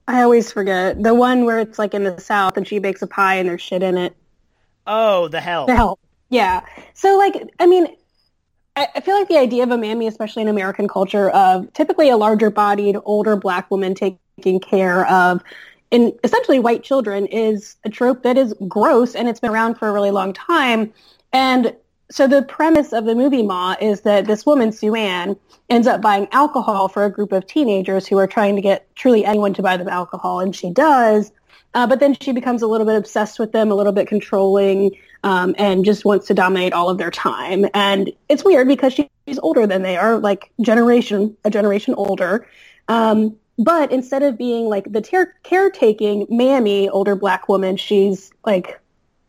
I 0.07 0.21
always 0.21 0.51
forget 0.51 1.01
the 1.01 1.13
one 1.13 1.45
where 1.45 1.59
it's 1.59 1.79
like 1.79 1.93
in 1.93 2.03
the 2.03 2.19
South 2.19 2.57
and 2.57 2.67
she 2.67 2.79
bakes 2.79 3.01
a 3.01 3.07
pie 3.07 3.35
and 3.35 3.47
there's 3.47 3.61
shit 3.61 3.83
in 3.83 3.97
it. 3.97 4.15
oh, 4.85 5.27
the 5.29 5.39
hell. 5.39 5.65
The 5.65 5.75
help. 5.75 5.99
Yeah. 6.29 6.61
So, 6.93 7.17
like, 7.17 7.35
I 7.59 7.67
mean, 7.67 7.87
I, 8.75 8.87
I 8.95 9.01
feel 9.01 9.15
like 9.15 9.27
the 9.27 9.37
idea 9.37 9.63
of 9.63 9.71
a 9.71 9.77
mammy, 9.77 10.07
especially 10.07 10.41
in 10.41 10.47
American 10.47 10.87
culture, 10.87 11.29
of 11.29 11.71
typically 11.73 12.09
a 12.09 12.17
larger-bodied, 12.17 12.97
older 13.05 13.35
black 13.35 13.69
woman 13.69 13.93
taking 13.93 14.59
care 14.59 15.07
of, 15.09 15.41
in 15.91 16.11
essentially 16.23 16.59
white 16.59 16.83
children, 16.83 17.27
is 17.27 17.75
a 17.85 17.89
trope 17.89 18.23
that 18.23 18.37
is 18.37 18.53
gross 18.67 19.15
and 19.15 19.29
it's 19.29 19.39
been 19.39 19.51
around 19.51 19.75
for 19.75 19.87
a 19.87 19.91
really 19.91 20.11
long 20.11 20.33
time. 20.33 20.91
And 21.31 21.75
so 22.11 22.27
the 22.27 22.43
premise 22.43 22.93
of 22.93 23.05
the 23.05 23.15
movie 23.15 23.43
Ma 23.43 23.75
is 23.79 24.01
that 24.01 24.25
this 24.25 24.45
woman, 24.45 24.71
Sue 24.71 24.95
Ann, 24.95 25.35
ends 25.69 25.87
up 25.87 26.01
buying 26.01 26.27
alcohol 26.31 26.87
for 26.87 27.05
a 27.05 27.11
group 27.11 27.31
of 27.31 27.47
teenagers 27.47 28.05
who 28.05 28.17
are 28.17 28.27
trying 28.27 28.55
to 28.55 28.61
get 28.61 28.93
truly 28.95 29.25
anyone 29.25 29.53
to 29.55 29.61
buy 29.61 29.77
them 29.77 29.87
alcohol, 29.87 30.39
and 30.39 30.55
she 30.55 30.69
does. 30.69 31.31
Uh, 31.73 31.87
but 31.87 31.99
then 31.99 32.15
she 32.19 32.31
becomes 32.31 32.61
a 32.61 32.67
little 32.67 32.85
bit 32.85 32.95
obsessed 32.95 33.39
with 33.39 33.51
them, 33.51 33.71
a 33.71 33.75
little 33.75 33.93
bit 33.93 34.07
controlling, 34.07 34.91
um, 35.23 35.55
and 35.57 35.85
just 35.85 36.05
wants 36.05 36.27
to 36.27 36.33
dominate 36.33 36.73
all 36.73 36.89
of 36.89 36.97
their 36.97 37.09
time. 37.09 37.65
And 37.73 38.11
it's 38.29 38.43
weird 38.43 38.67
because 38.67 38.93
she, 38.93 39.09
she's 39.27 39.39
older 39.39 39.65
than 39.65 39.81
they 39.81 39.97
are, 39.97 40.19
like 40.19 40.51
generation, 40.61 41.35
a 41.43 41.49
generation 41.49 41.95
older. 41.95 42.47
Um, 42.87 43.37
but 43.57 43.91
instead 43.91 44.23
of 44.23 44.37
being 44.37 44.65
like 44.65 44.91
the 44.91 45.01
ter- 45.01 45.33
caretaking 45.43 46.27
mammy, 46.29 46.89
older 46.89 47.15
black 47.15 47.47
woman, 47.47 47.77
she's 47.77 48.31
like 48.45 48.79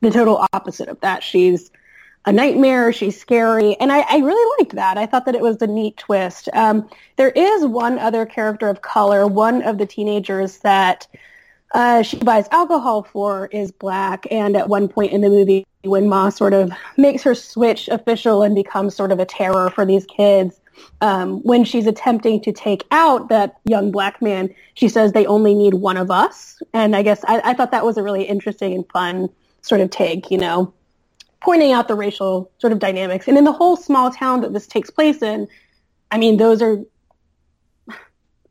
the 0.01 0.11
total 0.11 0.47
opposite 0.53 0.89
of 0.89 1.01
that. 1.01 1.23
She's 1.23 1.71
a 2.27 2.33
nightmare. 2.33 2.93
She's 2.93 3.21
scary, 3.21 3.77
and 3.77 3.93
I, 3.93 4.01
I 4.01 4.19
really 4.19 4.57
liked 4.59 4.75
that. 4.77 4.97
I 4.97 5.07
thought 5.07 5.27
that 5.27 5.35
it 5.35 5.43
was 5.43 5.61
a 5.61 5.67
neat 5.67 5.97
twist. 5.97 6.49
Um, 6.55 6.89
there 7.17 7.31
is 7.31 7.67
one 7.67 7.99
other 7.99 8.25
character 8.25 8.69
of 8.69 8.83
color. 8.83 9.27
One 9.27 9.63
of 9.63 9.79
the 9.79 9.87
teenagers 9.87 10.59
that 10.59 11.07
uh, 11.73 12.03
she 12.03 12.17
buys 12.19 12.49
alcohol 12.51 13.03
for 13.03 13.47
is 13.47 13.73
black, 13.73 14.27
and 14.31 14.57
at 14.57 14.69
one 14.69 14.89
point 14.89 15.13
in 15.13 15.21
the 15.21 15.29
movie, 15.29 15.67
when 15.83 16.09
Ma 16.09 16.31
sort 16.31 16.55
of 16.55 16.73
makes 16.97 17.23
her 17.23 17.35
switch 17.35 17.89
official 17.89 18.43
and 18.43 18.55
becomes 18.55 18.95
sort 18.95 19.13
of 19.13 19.19
a 19.19 19.27
terror 19.27 19.69
for 19.71 19.85
these 19.85 20.07
kids, 20.07 20.61
um, 21.03 21.41
when 21.43 21.65
she's 21.65 21.87
attempting 21.87 22.41
to 22.41 22.53
take 22.53 22.85
out 22.91 23.29
that 23.29 23.57
young 23.65 23.91
black 23.91 24.23
man, 24.23 24.53
she 24.75 24.89
says 24.89 25.13
they 25.13 25.27
only 25.27 25.55
need 25.55 25.75
one 25.75 25.97
of 25.97 26.11
us, 26.11 26.63
and 26.73 26.97
I 26.97 27.03
guess 27.03 27.23
I, 27.25 27.41
I 27.45 27.55
thought 27.55 27.73
that 27.73 27.85
was 27.85 27.99
a 27.99 28.03
really 28.03 28.25
interesting 28.25 28.73
and 28.73 28.89
fun 28.93 29.29
sort 29.61 29.81
of 29.81 29.91
take, 29.91 30.31
you 30.31 30.39
know 30.39 30.73
pointing 31.45 31.73
out 31.73 31.89
the 31.89 31.95
racial 31.95 32.51
sort 32.59 32.73
of 32.73 32.79
dynamics. 32.79 33.29
And 33.29 33.37
in 33.37 33.45
the 33.45 33.53
whole 33.53 33.77
small 33.77 34.11
town 34.11 34.41
that 34.41 34.53
this 34.55 34.67
takes 34.67 34.91
place 34.91 35.23
in, 35.23 35.47
I 36.11 36.17
mean, 36.17 36.39
those 36.39 36.63
are, 36.63 36.79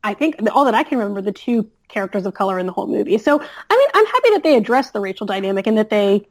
I 0.04 0.14
think, 0.14 0.36
all 0.52 0.64
that 0.64 0.74
I 0.74 0.84
can 0.84 0.98
remember, 0.98 1.20
the 1.20 1.32
two 1.32 1.68
characters 1.88 2.24
of 2.24 2.34
color 2.34 2.58
in 2.58 2.66
the 2.66 2.72
whole 2.72 2.86
movie. 2.86 3.18
So, 3.18 3.40
I 3.40 3.76
mean, 3.76 3.88
I'm 3.94 4.06
happy 4.06 4.30
that 4.30 4.42
they 4.44 4.56
addressed 4.56 4.92
the 4.92 5.00
racial 5.00 5.26
dynamic 5.26 5.66
and 5.66 5.76
that 5.76 5.90
they, 5.90 6.26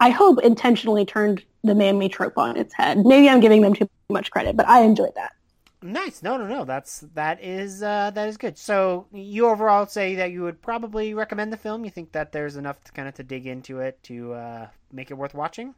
I 0.00 0.10
hope, 0.10 0.38
intentionally 0.42 1.06
turned 1.06 1.42
the 1.64 1.74
mammy 1.74 2.08
trope 2.08 2.36
on 2.36 2.56
its 2.56 2.74
head. 2.74 3.06
Maybe 3.06 3.28
I'm 3.28 3.40
giving 3.40 3.62
them 3.62 3.74
too 3.74 3.88
much 4.10 4.30
credit, 4.30 4.56
but 4.56 4.68
I 4.68 4.82
enjoyed 4.82 5.14
that. 5.14 5.32
Nice. 5.80 6.22
No, 6.22 6.36
no, 6.36 6.46
no. 6.46 6.64
That's 6.64 7.00
that 7.14 7.42
is 7.42 7.82
uh, 7.82 8.12
that 8.14 8.28
is 8.28 8.36
good. 8.36 8.56
So 8.56 9.06
you 9.12 9.48
overall 9.48 9.86
say 9.86 10.14
that 10.16 10.30
you 10.30 10.42
would 10.42 10.62
probably 10.62 11.12
recommend 11.12 11.52
the 11.52 11.56
film. 11.56 11.84
You 11.84 11.90
think 11.90 12.12
that 12.12 12.30
there's 12.30 12.56
enough 12.56 12.84
to 12.84 12.92
kind 12.92 13.08
of 13.08 13.14
to 13.14 13.24
dig 13.24 13.46
into 13.46 13.80
it 13.80 14.00
to 14.04 14.32
uh, 14.34 14.66
make 14.92 15.10
it 15.10 15.14
worth 15.14 15.34
watching. 15.34 15.74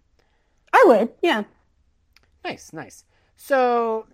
I 0.74 0.84
would, 0.88 1.10
yeah. 1.22 1.44
Nice, 2.44 2.72
nice. 2.72 3.04
So 3.36 4.06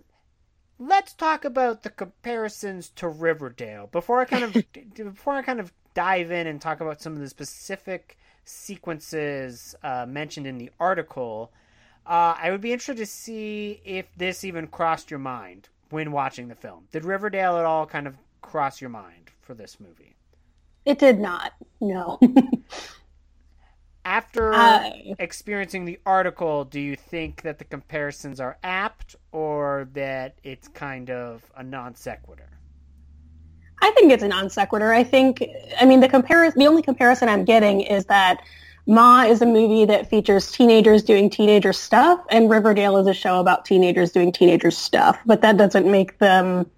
let's 0.77 1.13
talk 1.13 1.43
about 1.43 1.81
the 1.81 1.89
comparisons 1.89 2.89
to 2.97 3.07
Riverdale 3.07 3.89
before 3.91 4.21
I 4.21 4.25
kind 4.25 4.43
of 4.43 4.63
before 4.93 5.33
I 5.33 5.41
kind 5.41 5.59
of 5.59 5.73
dive 5.95 6.29
in 6.29 6.45
and 6.45 6.61
talk 6.61 6.79
about 6.79 7.01
some 7.01 7.13
of 7.13 7.19
the 7.19 7.29
specific 7.29 8.15
sequences 8.45 9.73
uh, 9.81 10.05
mentioned 10.07 10.45
in 10.45 10.59
the 10.59 10.69
article. 10.79 11.51
Uh, 12.05 12.35
I 12.37 12.51
would 12.51 12.61
be 12.61 12.73
interested 12.73 12.97
to 12.97 13.05
see 13.07 13.81
if 13.83 14.05
this 14.15 14.43
even 14.43 14.67
crossed 14.67 15.09
your 15.09 15.19
mind 15.19 15.69
when 15.89 16.11
watching 16.11 16.47
the 16.47 16.55
film. 16.55 16.87
Did 16.91 17.05
Riverdale 17.05 17.57
at 17.57 17.65
all 17.65 17.87
kind 17.87 18.05
of 18.05 18.17
cross 18.41 18.81
your 18.81 18.91
mind 18.91 19.31
for 19.41 19.55
this 19.55 19.79
movie? 19.79 20.15
It 20.85 20.99
did 20.99 21.19
not. 21.19 21.53
No. 21.79 22.19
After 24.03 24.53
Uh, 24.53 24.89
experiencing 25.19 25.85
the 25.85 25.99
article, 26.05 26.65
do 26.65 26.79
you 26.79 26.95
think 26.95 27.43
that 27.43 27.59
the 27.59 27.65
comparisons 27.65 28.39
are 28.39 28.57
apt 28.63 29.15
or 29.31 29.87
that 29.93 30.35
it's 30.43 30.67
kind 30.67 31.09
of 31.09 31.43
a 31.55 31.63
non 31.63 31.95
sequitur? 31.95 32.49
I 33.81 33.91
think 33.91 34.11
it's 34.11 34.23
a 34.23 34.27
non 34.27 34.49
sequitur. 34.49 34.93
I 34.93 35.03
think, 35.03 35.43
I 35.79 35.85
mean, 35.85 35.99
the 35.99 36.09
comparison, 36.09 36.59
the 36.59 36.67
only 36.67 36.81
comparison 36.81 37.29
I'm 37.29 37.45
getting 37.45 37.81
is 37.81 38.05
that 38.05 38.41
Ma 38.87 39.23
is 39.23 39.41
a 39.41 39.45
movie 39.45 39.85
that 39.85 40.09
features 40.09 40.51
teenagers 40.51 41.03
doing 41.03 41.29
teenager 41.29 41.71
stuff, 41.73 42.19
and 42.29 42.49
Riverdale 42.49 42.97
is 42.97 43.07
a 43.07 43.13
show 43.13 43.39
about 43.39 43.65
teenagers 43.65 44.11
doing 44.11 44.31
teenager 44.31 44.71
stuff. 44.71 45.19
But 45.25 45.41
that 45.41 45.57
doesn't 45.57 45.89
make 45.89 46.17
them, 46.17 46.69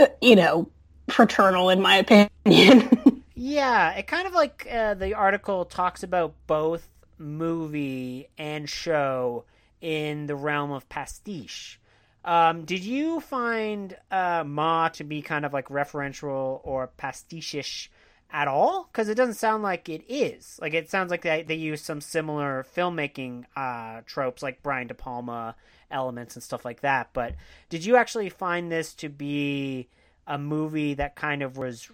uh, 0.00 0.06
you 0.22 0.36
know, 0.36 0.68
fraternal, 1.08 1.68
in 1.70 1.82
my 1.82 1.96
opinion. 1.96 2.88
Yeah, 3.34 3.92
it 3.92 4.06
kind 4.06 4.26
of 4.26 4.32
like 4.32 4.66
uh, 4.70 4.94
the 4.94 5.14
article 5.14 5.64
talks 5.64 6.02
about 6.02 6.34
both 6.46 6.88
movie 7.18 8.28
and 8.38 8.68
show 8.68 9.44
in 9.80 10.26
the 10.26 10.36
realm 10.36 10.70
of 10.70 10.88
pastiche. 10.88 11.80
Um, 12.24 12.64
did 12.64 12.84
you 12.84 13.20
find 13.20 13.96
uh, 14.10 14.44
Ma 14.46 14.88
to 14.90 15.04
be 15.04 15.20
kind 15.20 15.44
of 15.44 15.52
like 15.52 15.68
referential 15.68 16.60
or 16.62 16.86
pastiche 16.96 17.90
at 18.30 18.48
all? 18.48 18.88
Because 18.90 19.08
it 19.08 19.16
doesn't 19.16 19.34
sound 19.34 19.62
like 19.62 19.88
it 19.88 20.04
is. 20.08 20.58
Like 20.62 20.72
it 20.72 20.88
sounds 20.88 21.10
like 21.10 21.22
they 21.22 21.42
they 21.42 21.56
use 21.56 21.82
some 21.82 22.00
similar 22.00 22.64
filmmaking 22.76 23.44
uh, 23.56 24.02
tropes, 24.06 24.42
like 24.42 24.62
Brian 24.62 24.86
De 24.86 24.94
Palma 24.94 25.56
elements 25.90 26.36
and 26.36 26.42
stuff 26.42 26.64
like 26.64 26.80
that. 26.80 27.10
But 27.12 27.34
did 27.68 27.84
you 27.84 27.96
actually 27.96 28.30
find 28.30 28.70
this 28.70 28.94
to 28.94 29.08
be 29.08 29.88
a 30.26 30.38
movie 30.38 30.94
that 30.94 31.16
kind 31.16 31.42
of 31.42 31.56
was 31.56 31.88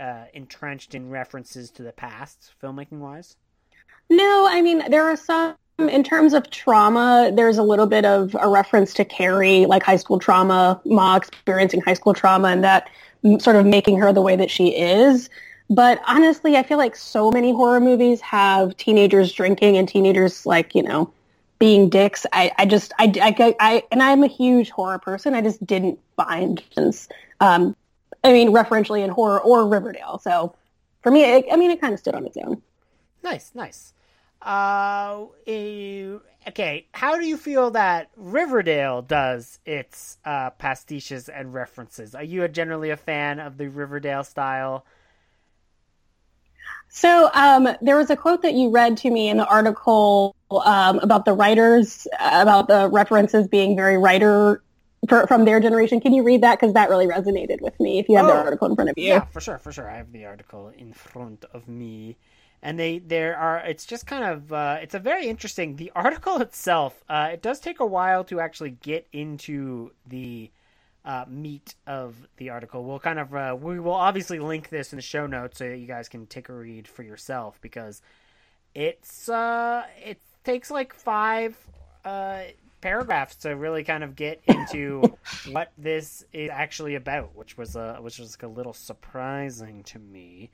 uh, 0.00 0.24
entrenched 0.34 0.94
in 0.94 1.10
references 1.10 1.70
to 1.72 1.82
the 1.82 1.92
past, 1.92 2.54
filmmaking 2.62 2.98
wise? 2.98 3.36
No, 4.08 4.46
I 4.48 4.62
mean, 4.62 4.88
there 4.90 5.04
are 5.04 5.16
some, 5.16 5.56
in 5.78 6.02
terms 6.02 6.32
of 6.32 6.50
trauma, 6.50 7.30
there's 7.34 7.58
a 7.58 7.62
little 7.62 7.86
bit 7.86 8.04
of 8.04 8.36
a 8.40 8.48
reference 8.48 8.94
to 8.94 9.04
Carrie, 9.04 9.66
like 9.66 9.82
high 9.82 9.96
school 9.96 10.18
trauma, 10.18 10.80
Ma 10.84 11.16
experiencing 11.16 11.80
high 11.82 11.94
school 11.94 12.14
trauma 12.14 12.48
and 12.48 12.64
that 12.64 12.88
sort 13.40 13.56
of 13.56 13.66
making 13.66 13.98
her 13.98 14.12
the 14.12 14.22
way 14.22 14.36
that 14.36 14.50
she 14.50 14.68
is. 14.68 15.28
But 15.68 16.00
honestly, 16.06 16.56
I 16.56 16.62
feel 16.62 16.78
like 16.78 16.94
so 16.94 17.30
many 17.32 17.50
horror 17.52 17.80
movies 17.80 18.20
have 18.20 18.76
teenagers 18.76 19.32
drinking 19.32 19.76
and 19.76 19.88
teenagers 19.88 20.46
like, 20.46 20.74
you 20.74 20.82
know, 20.82 21.12
being 21.58 21.88
dicks. 21.88 22.26
I, 22.32 22.52
I 22.58 22.66
just, 22.66 22.92
I, 22.98 23.12
I, 23.20 23.54
I, 23.60 23.82
and 23.90 24.02
I'm 24.02 24.22
a 24.22 24.28
huge 24.28 24.70
horror 24.70 24.98
person. 24.98 25.34
I 25.34 25.40
just 25.40 25.64
didn't 25.64 25.98
find, 26.16 26.62
um, 27.40 27.76
I 28.22 28.32
mean, 28.32 28.50
referentially 28.50 29.02
in 29.04 29.10
horror 29.10 29.40
or 29.40 29.66
Riverdale. 29.66 30.18
So 30.18 30.54
for 31.02 31.10
me, 31.10 31.24
it, 31.24 31.46
I 31.50 31.56
mean, 31.56 31.70
it 31.70 31.80
kind 31.80 31.94
of 31.94 32.00
stood 32.00 32.14
on 32.14 32.26
its 32.26 32.36
own. 32.36 32.62
Nice, 33.22 33.52
nice. 33.54 33.92
Uh, 34.42 35.24
okay, 35.48 36.86
how 36.92 37.16
do 37.16 37.26
you 37.26 37.36
feel 37.36 37.70
that 37.72 38.10
Riverdale 38.16 39.02
does 39.02 39.58
its 39.64 40.18
uh, 40.24 40.50
pastiches 40.50 41.28
and 41.28 41.52
references? 41.54 42.14
Are 42.14 42.22
you 42.22 42.46
generally 42.48 42.90
a 42.90 42.96
fan 42.96 43.40
of 43.40 43.56
the 43.56 43.68
Riverdale 43.68 44.24
style? 44.24 44.84
So 46.88 47.30
um, 47.34 47.68
there 47.82 47.96
was 47.96 48.10
a 48.10 48.16
quote 48.16 48.42
that 48.42 48.54
you 48.54 48.70
read 48.70 48.96
to 48.98 49.10
me 49.10 49.28
in 49.28 49.36
the 49.36 49.46
article 49.46 50.34
um, 50.50 50.98
about 51.00 51.24
the 51.24 51.32
writers, 51.34 52.06
about 52.20 52.68
the 52.68 52.88
references 52.88 53.46
being 53.48 53.76
very 53.76 53.98
writer 53.98 54.62
for, 55.08 55.26
from 55.26 55.44
their 55.44 55.60
generation. 55.60 56.00
Can 56.00 56.14
you 56.14 56.22
read 56.22 56.42
that? 56.42 56.58
Because 56.58 56.72
that 56.74 56.88
really 56.88 57.06
resonated 57.06 57.60
with 57.60 57.78
me. 57.80 57.98
If 57.98 58.08
you 58.08 58.16
have 58.16 58.26
the 58.26 58.32
Oh. 58.32 58.38
article 58.38 58.68
in 58.68 58.74
front 58.76 58.90
of 58.90 58.96
you. 58.98 59.08
Yeah, 59.08 59.24
for 59.26 59.40
sure, 59.40 59.58
for 59.58 59.72
sure. 59.72 59.90
I 59.90 59.96
have 59.98 60.10
the 60.12 60.24
article 60.24 60.72
in 60.76 60.92
front 60.92 61.44
of 61.52 61.68
me. 61.68 62.16
and 62.62 62.78
they 62.78 62.98
there 62.98 63.36
are 63.36 63.58
it's 63.58 63.84
just 63.84 64.06
kind 64.06 64.24
of 64.24 64.50
uh, 64.52 64.78
it's 64.80 64.94
a 64.94 64.98
very 64.98 65.26
interesting 65.28 65.76
the 65.76 65.92
article 65.94 66.40
itself 66.40 67.04
uh, 67.08 67.28
it 67.34 67.42
does 67.42 67.60
take 67.60 67.78
a 67.80 67.86
while 67.86 68.24
to 68.24 68.40
actually 68.40 68.70
get 68.70 69.06
into 69.12 69.90
the 70.08 70.50
uh, 71.06 71.24
meat 71.28 71.74
of 71.86 72.14
the 72.36 72.50
article. 72.50 72.84
We'll 72.84 72.98
kind 72.98 73.20
of 73.20 73.34
uh, 73.34 73.56
we 73.58 73.78
will 73.78 73.94
obviously 73.94 74.40
link 74.40 74.68
this 74.68 74.92
in 74.92 74.96
the 74.96 75.02
show 75.02 75.26
notes 75.26 75.58
so 75.58 75.68
that 75.68 75.78
you 75.78 75.86
guys 75.86 76.08
can 76.08 76.26
take 76.26 76.48
a 76.48 76.52
read 76.52 76.88
for 76.88 77.04
yourself 77.04 77.58
because 77.62 78.02
it's 78.74 79.28
uh 79.30 79.84
it 80.04 80.20
takes 80.44 80.70
like 80.70 80.92
five 80.92 81.56
uh 82.04 82.42
paragraphs 82.82 83.36
to 83.36 83.50
really 83.56 83.82
kind 83.82 84.04
of 84.04 84.14
get 84.14 84.42
into 84.46 85.16
what 85.50 85.72
this 85.78 86.24
is 86.34 86.50
actually 86.52 86.94
about 86.94 87.34
which 87.34 87.56
was 87.56 87.74
uh 87.74 87.96
which 88.00 88.18
was 88.18 88.36
a 88.42 88.46
little 88.46 88.74
surprising 88.74 89.82
to 89.84 89.98
me 89.98 90.50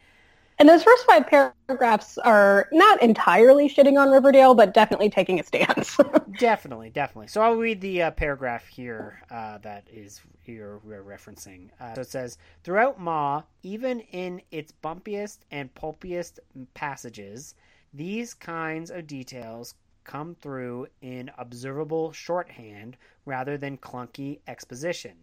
And 0.62 0.69
those 0.69 0.85
first 0.85 1.04
five 1.07 1.26
paragraphs 1.26 2.19
are 2.19 2.69
not 2.71 3.02
entirely 3.02 3.69
shitting 3.69 4.00
on 4.00 4.12
Riverdale, 4.12 4.54
but 4.54 4.73
definitely 4.73 5.11
taking 5.11 5.40
a 5.40 5.42
stance. 5.42 5.99
Definitely, 6.38 6.90
definitely. 6.90 7.26
So 7.26 7.40
I'll 7.42 7.57
read 7.57 7.81
the 7.81 8.02
uh, 8.02 8.11
paragraph 8.12 8.69
here 8.69 9.21
uh, 9.28 9.59
that 9.59 9.88
is 9.92 10.21
here 10.40 10.78
we're 10.85 11.02
referencing. 11.02 11.71
Uh, 11.81 11.95
so 11.95 12.02
it 12.02 12.07
says, 12.07 12.38
throughout 12.62 13.00
Ma, 13.00 13.42
even 13.64 13.99
in 14.12 14.40
its 14.52 14.73
bumpiest 14.85 15.38
and 15.50 15.75
pulpiest 15.75 16.38
passages, 16.75 17.57
these 17.92 18.33
kinds 18.33 18.92
of 18.92 19.09
details 19.09 19.75
come 20.04 20.37
through 20.37 20.87
in 21.00 21.28
observable 21.38 22.12
shorthand 22.12 22.97
rather 23.26 23.59
than 23.59 23.78
clunky 23.78 24.38
exposition. 24.47 25.16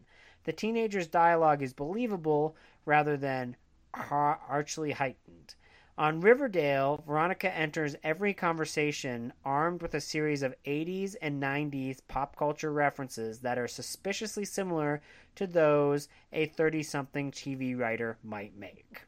The 0.44 0.52
teenager's 0.52 1.08
dialogue 1.08 1.62
is 1.62 1.72
believable 1.72 2.58
rather 2.86 3.16
than 3.16 3.56
har- 3.94 4.40
archly 4.48 4.92
heightened. 4.92 5.56
On 5.98 6.22
Riverdale, 6.22 7.04
Veronica 7.06 7.54
enters 7.54 7.98
every 8.06 8.34
conversation 8.34 9.34
armed 9.44 9.82
with 9.82 9.94
a 9.94 10.00
series 10.00 10.44
of 10.44 10.56
80s 10.66 11.18
and 11.22 11.44
90s 11.44 12.00
pop 12.08 12.38
culture 12.38 12.72
references 12.72 13.40
that 13.40 13.58
are 13.58 13.68
suspiciously 13.68 14.46
similar 14.46 15.02
to 15.36 15.46
those 15.46 16.08
a 16.32 16.46
30 16.46 16.84
something 16.84 17.32
TV 17.32 17.78
writer 17.78 18.18
might 18.24 18.56
make. 18.56 19.02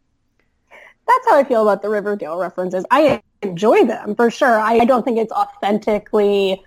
That's 1.08 1.30
how 1.30 1.38
I 1.38 1.46
feel 1.46 1.62
about 1.62 1.82
the 1.82 1.90
Riverdale 1.90 2.38
references. 2.38 2.86
I 2.92 3.22
enjoy 3.42 3.86
them 3.86 4.14
for 4.16 4.30
sure. 4.30 4.60
I 4.60 4.84
don't 4.84 5.04
think 5.04 5.18
it's 5.18 5.32
authentically. 5.32 6.62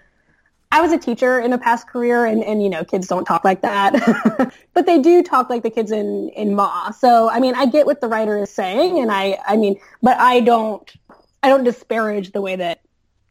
I 0.74 0.80
was 0.80 0.90
a 0.90 0.98
teacher 0.98 1.38
in 1.38 1.52
a 1.52 1.58
past 1.58 1.86
career, 1.86 2.24
and, 2.24 2.42
and 2.42 2.60
you 2.60 2.68
know, 2.68 2.84
kids 2.84 3.06
don't 3.06 3.24
talk 3.24 3.44
like 3.44 3.60
that, 3.62 4.52
but 4.74 4.86
they 4.86 5.00
do 5.00 5.22
talk 5.22 5.48
like 5.48 5.62
the 5.62 5.70
kids 5.70 5.92
in 5.92 6.30
in 6.30 6.56
Ma. 6.56 6.90
So 6.90 7.30
I 7.30 7.38
mean, 7.38 7.54
I 7.54 7.66
get 7.66 7.86
what 7.86 8.00
the 8.00 8.08
writer 8.08 8.42
is 8.42 8.50
saying, 8.50 8.98
and 8.98 9.12
I 9.12 9.38
I 9.46 9.56
mean, 9.56 9.78
but 10.02 10.18
I 10.18 10.40
don't 10.40 10.92
I 11.44 11.48
don't 11.48 11.62
disparage 11.62 12.32
the 12.32 12.40
way 12.40 12.56
that 12.56 12.80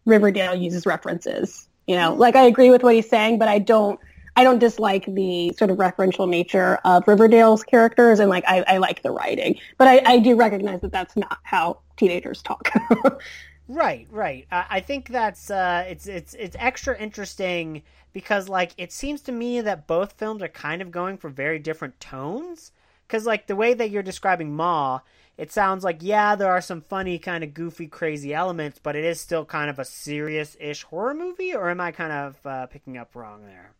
Riverdale 0.05 0.55
uses 0.55 0.85
references. 0.85 1.67
You 1.85 1.97
know, 1.97 2.13
like 2.13 2.38
I 2.38 2.43
agree 2.43 2.69
with 2.69 2.81
what 2.81 2.95
he's 2.95 3.09
saying, 3.09 3.39
but 3.39 3.50
I 3.50 3.59
don't 3.59 4.00
I 4.38 4.45
don't 4.45 4.59
dislike 4.59 5.03
the 5.05 5.51
sort 5.57 5.69
of 5.69 5.79
referential 5.79 6.29
nature 6.29 6.79
of 6.85 7.05
Riverdale's 7.09 7.62
characters, 7.63 8.21
and 8.21 8.29
like 8.29 8.45
I, 8.47 8.63
I 8.65 8.77
like 8.77 9.03
the 9.03 9.12
writing, 9.12 9.59
but 9.77 9.89
I, 9.89 10.01
I 10.05 10.19
do 10.19 10.38
recognize 10.38 10.79
that 10.79 10.93
that's 10.93 11.17
not 11.17 11.39
how 11.43 11.79
teenagers 11.97 12.41
talk. 12.41 12.69
Right, 13.67 14.08
right. 14.12 14.46
I, 14.51 14.82
think 14.82 15.08
that's 15.08 15.50
uh, 15.50 15.86
it's 15.88 16.05
it's 16.05 16.34
it's 16.34 16.55
extra 16.60 16.98
interesting 16.98 17.84
because 18.12 18.50
like 18.50 18.74
it 18.77 18.91
seems 18.91 19.22
to 19.22 19.32
me 19.32 19.62
that 19.62 19.88
both 19.88 20.13
films 20.13 20.41
are 20.41 20.50
kind 20.50 20.82
of 20.82 20.91
going 20.91 21.17
for 21.17 21.29
very 21.29 21.60
different 21.60 22.00
tones. 22.00 22.72
Because 23.08 23.25
like 23.25 23.48
the 23.48 23.55
way 23.55 23.74
that 23.74 23.89
you're 23.89 24.03
describing 24.03 24.53
Ma, 24.53 25.00
it 25.38 25.51
sounds 25.51 25.84
like 25.84 26.00
yeah, 26.01 26.36
there 26.36 26.51
are 26.51 26.62
some 26.62 26.82
funny, 26.82 27.17
kind 27.17 27.43
of 27.43 27.53
goofy, 27.53 27.88
crazy 27.88 28.34
elements, 28.34 28.79
but 28.84 28.98
it 28.98 29.05
is 29.05 29.22
still 29.22 29.46
kind 29.46 29.70
of 29.70 29.79
a 29.79 29.86
serious-ish 29.86 30.84
horror 30.84 31.13
movie. 31.13 31.55
Or 31.55 31.70
am 31.70 31.79
I 31.79 31.91
kind 31.91 32.12
of 32.12 32.46
uh, 32.46 32.65
picking 32.67 32.98
up 32.98 33.15
wrong 33.15 33.46
there? 33.46 33.72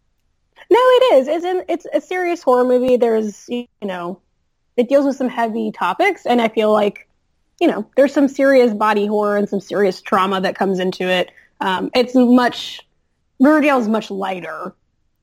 No, 0.70 0.80
it 0.80 1.14
is. 1.16 1.28
It's 1.28 1.46
an, 1.46 1.64
it's 1.68 1.88
a 1.94 2.00
serious 2.00 2.42
horror 2.42 2.64
movie. 2.64 2.96
There's 2.96 3.50
you 3.50 3.68
know, 3.82 4.22
it 4.78 4.88
deals 4.88 5.06
with 5.06 5.18
some 5.18 5.30
heavy 5.30 5.74
topics, 5.74 6.26
and 6.26 6.42
I 6.42 6.48
feel 6.48 6.72
like 6.72 7.10
you 7.60 7.68
know 7.68 7.88
there's 7.96 8.14
some 8.14 8.28
serious 8.28 8.74
body 8.74 9.06
horror 9.06 9.38
and 9.38 9.48
some 9.50 9.60
serious 9.62 10.02
trauma 10.02 10.42
that 10.42 10.56
comes 10.56 10.80
into 10.80 11.08
it. 11.08 11.32
Um, 11.62 11.90
it's 11.96 12.14
much 12.16 12.82
Riverdale 13.40 13.80
is 13.80 13.88
much 13.88 14.10
lighter 14.12 14.74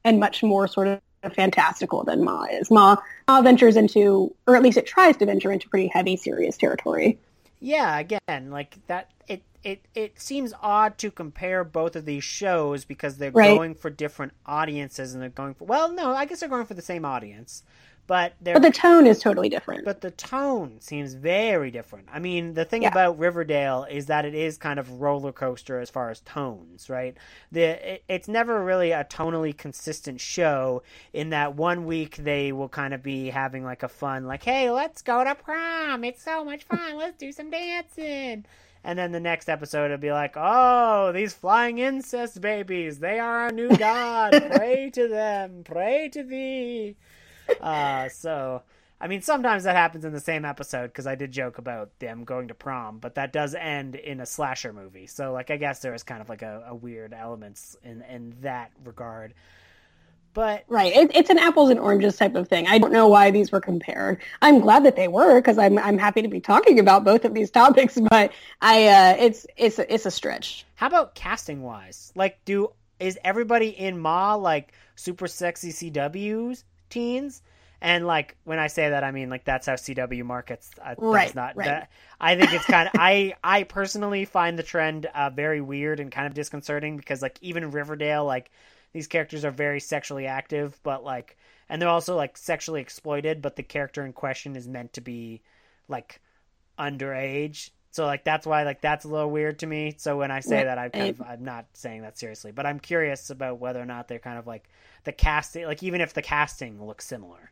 and 0.05 0.19
much 0.21 0.43
more 0.43 0.67
sort 0.69 0.89
of 0.89 1.01
fantastical 1.35 2.03
than 2.05 2.25
Ma 2.25 2.45
is. 2.51 2.71
Ma, 2.71 2.97
Ma 3.29 3.43
ventures 3.43 3.77
into, 3.77 4.35
or 4.47 4.57
at 4.57 4.63
least 4.63 4.79
it 4.79 4.87
tries 4.87 5.17
to 5.19 5.27
venture 5.27 5.53
into 5.53 5.69
pretty 5.69 5.89
heavy, 5.89 6.17
serious 6.17 6.57
territory. 6.57 7.19
Yeah, 7.61 7.99
again, 7.99 8.51
like 8.51 8.79
that. 8.87 9.11
It 9.29 9.43
it 9.63 9.85
it 9.95 10.19
seems 10.21 10.55
odd 10.63 10.97
to 10.99 11.11
compare 11.11 11.63
both 11.63 11.95
of 11.95 12.07
these 12.07 12.25
shows 12.25 12.85
because 12.87 13.19
they're 13.19 13.31
Right. 13.31 13.55
going 13.55 13.75
for 13.75 13.91
different 13.91 14.33
audiences 14.47 15.13
and 15.13 15.23
they're 15.23 15.29
going 15.29 15.55
for 15.55 15.65
well, 15.67 15.91
no, 15.93 16.13
I 16.15 16.25
guess 16.25 16.41
they're 16.41 16.49
going 16.49 16.65
for 16.67 16.75
the 16.75 16.83
same 16.83 17.05
audience, 17.05 17.63
but 18.11 18.33
But 18.43 18.63
the 18.63 18.73
tone 18.73 19.07
is 19.07 19.21
totally 19.21 19.49
different. 19.49 19.85
but 19.85 20.01
the 20.01 20.11
tone 20.11 20.81
seems 20.81 21.15
very 21.15 21.71
different. 21.71 22.09
I 22.13 22.19
mean, 22.19 22.55
the 22.55 22.65
thing 22.65 22.83
Yeah. 22.83 22.89
about 22.89 23.21
Riverdale 23.21 23.87
is 23.89 24.07
that 24.07 24.25
it 24.25 24.35
is 24.35 24.59
kind 24.59 24.81
of 24.81 25.01
roller 25.01 25.31
coaster 25.31 25.79
as 25.79 25.91
far 25.91 26.11
as 26.11 26.19
tones, 26.23 26.91
right? 26.91 27.17
The 27.53 27.93
it, 27.95 28.03
it's 28.09 28.27
never 28.27 28.65
really 28.65 28.91
a 28.91 29.05
tonally 29.05 29.57
consistent 29.57 30.21
show. 30.21 30.83
In 31.13 31.31
that 31.31 31.55
one 31.55 31.87
week 31.87 32.17
they 32.17 32.51
will 32.51 32.69
kind 32.69 32.93
of 32.95 33.01
be 33.01 33.31
having 33.31 33.63
like 33.63 33.85
a 33.85 33.89
fun, 33.89 34.27
like, 34.27 34.43
"Hey, 34.43 34.71
let's 34.73 35.03
go 35.03 35.23
to 35.23 35.37
prom! 35.37 36.03
It's 36.03 36.21
so 36.21 36.45
much 36.45 36.65
fun! 36.65 36.97
Let's 36.97 37.17
do 37.17 37.31
some 37.31 37.49
dancing." 37.49 38.45
And 38.83 38.99
then 38.99 39.13
the 39.13 39.21
next 39.21 39.49
episode 39.49 39.85
it'll 39.85 39.99
be 39.99 40.11
like, 40.11 40.33
"Oh, 40.37 41.13
these 41.13 41.33
flying 41.33 41.79
incest 41.79 42.41
babies! 42.41 42.99
They 42.99 43.21
are 43.21 43.43
our 43.43 43.53
new 43.53 43.69
god! 43.77 44.33
Pray 44.57 44.91
to 44.95 45.07
them! 45.07 45.63
Pray 45.63 46.09
to 46.09 46.25
thee!" 46.25 46.97
Uh, 47.61 48.09
so, 48.09 48.63
I 49.01 49.07
mean, 49.07 49.23
sometimes 49.23 49.65
that 49.65 49.77
happens 49.77 50.05
in 50.05 50.13
the 50.13 50.21
same 50.21 50.45
episode 50.45 50.89
because 50.89 51.07
I 51.07 51.15
did 51.15 51.33
joke 51.33 51.59
about 51.59 51.91
them 51.99 52.25
going 52.25 52.49
to 52.49 52.55
prom, 52.55 52.99
but 52.99 53.17
that 53.17 53.33
does 53.33 53.55
end 53.55 53.97
in 53.97 54.21
a 54.21 54.27
slasher 54.27 54.73
movie. 54.73 55.07
So, 55.07 55.33
like, 55.33 55.51
I 55.51 55.57
guess 55.57 55.81
there 55.81 55.95
is 55.95 56.03
kind 56.03 56.21
of 56.21 56.29
like 56.29 56.43
a, 56.43 56.65
a 56.69 56.75
weird 56.75 57.13
elements 57.13 57.77
in 57.83 58.03
in 58.03 58.37
that 58.41 58.71
regard. 58.85 59.35
But 60.33 60.65
Right. 60.69 60.95
It, 60.95 61.11
it's 61.15 61.31
an 61.31 61.39
apples 61.39 61.71
and 61.71 61.81
oranges 61.81 62.17
type 62.17 62.35
of 62.35 62.49
thing. 62.49 62.67
I 62.69 62.79
don't 62.79 62.93
know 62.93 63.09
why 63.09 63.31
these 63.31 63.51
were 63.51 63.61
compared. 63.61 64.21
I'm 64.43 64.61
glad 64.61 64.85
that 64.85 64.97
they 64.97 65.09
were 65.09 65.41
because 65.41 65.59
I'm 65.59 65.79
I'm 65.79 65.99
happy 65.99 66.23
to 66.23 66.29
be 66.29 66.41
talking 66.41 66.79
about 66.79 67.05
both 67.05 67.25
of 67.25 67.35
these 67.35 67.51
topics. 67.51 67.99
But 67.99 68.33
I 68.61 68.87
uh, 68.87 69.17
it's 69.19 69.47
it's 69.57 69.79
a, 69.79 69.93
it's 69.93 70.07
a 70.07 70.11
stretch. 70.11 70.65
how 70.77 70.87
about 70.87 71.15
casting 71.15 71.63
wise? 71.63 72.13
Like, 72.15 72.45
do 72.45 72.71
is 73.01 73.19
everybody 73.25 73.71
in 73.71 73.99
Ma 73.99 74.35
like 74.35 74.73
super 74.95 75.27
sexy 75.27 75.73
CW's 75.73 76.65
teens? 76.91 77.43
And 77.83 78.07
like 78.07 78.37
when 78.45 78.59
I 78.59 78.67
say 78.67 78.91
that, 78.91 79.05
I 79.05 79.11
mean 79.11 79.31
like 79.31 79.45
that's 79.45 79.67
how 79.67 79.75
CW 79.75 80.25
markets. 80.25 80.71
Uh, 80.79 80.89
that's 80.89 81.01
Right, 81.01 81.35
Not 81.35 81.57
right. 81.57 81.65
that. 81.67 81.91
I 82.21 82.37
think 82.37 82.53
it's 82.53 82.67
kind 82.67 82.89
of. 82.89 82.95
I 82.99 83.35
I 83.43 83.63
personally 83.63 84.27
find 84.27 84.59
the 84.59 84.63
trend 84.63 85.07
uh, 85.07 85.31
very 85.31 85.61
weird 85.63 85.99
and 86.01 86.13
kind 86.13 86.27
of 86.27 86.35
disconcerting 86.35 86.97
because 86.99 87.23
like 87.23 87.39
even 87.41 87.71
Riverdale, 87.71 88.25
like 88.27 88.51
these 88.93 89.07
characters 89.07 89.45
are 89.45 89.51
very 89.51 89.81
sexually 89.81 90.27
active, 90.27 90.79
but 90.83 91.05
like, 91.05 91.39
and 91.69 91.81
they're 91.81 91.89
also 91.89 92.17
like 92.17 92.37
sexually 92.37 92.83
exploited, 92.83 93.41
but 93.41 93.57
the 93.57 93.63
character 93.63 94.05
in 94.05 94.13
question 94.13 94.57
is 94.57 94.69
meant 94.69 94.93
to 94.95 95.01
be 95.01 95.41
like 95.89 96.21
underage. 96.79 97.71
So 97.93 98.07
like 98.07 98.25
that's 98.25 98.47
why 98.47 98.63
like 98.65 98.81
that's 98.81 99.05
a 99.05 99.09
little 99.09 99.31
weird 99.31 99.59
to 99.61 99.67
me. 99.67 99.95
So 99.99 100.19
when 100.19 100.31
I 100.31 100.41
say 100.41 100.59
Right. 100.59 100.65
that, 100.65 100.79
I'm 100.79 100.91
kind 100.91 101.11
of 101.11 101.21
I'm 101.21 101.45
not 101.45 101.67
saying 101.75 102.03
that 102.03 102.19
seriously, 102.19 102.53
but 102.53 102.67
I'm 102.67 102.81
curious 102.81 103.31
about 103.31 103.59
whether 103.59 103.81
or 103.81 103.87
not 103.87 104.09
they're 104.09 104.19
kind 104.19 104.39
of 104.39 104.47
like 104.47 104.69
the 105.05 105.13
casting, 105.13 105.65
like 105.67 105.83
even 105.83 106.01
if 106.01 106.15
the 106.15 106.23
casting 106.23 106.85
looks 106.85 107.07
similar. 107.07 107.51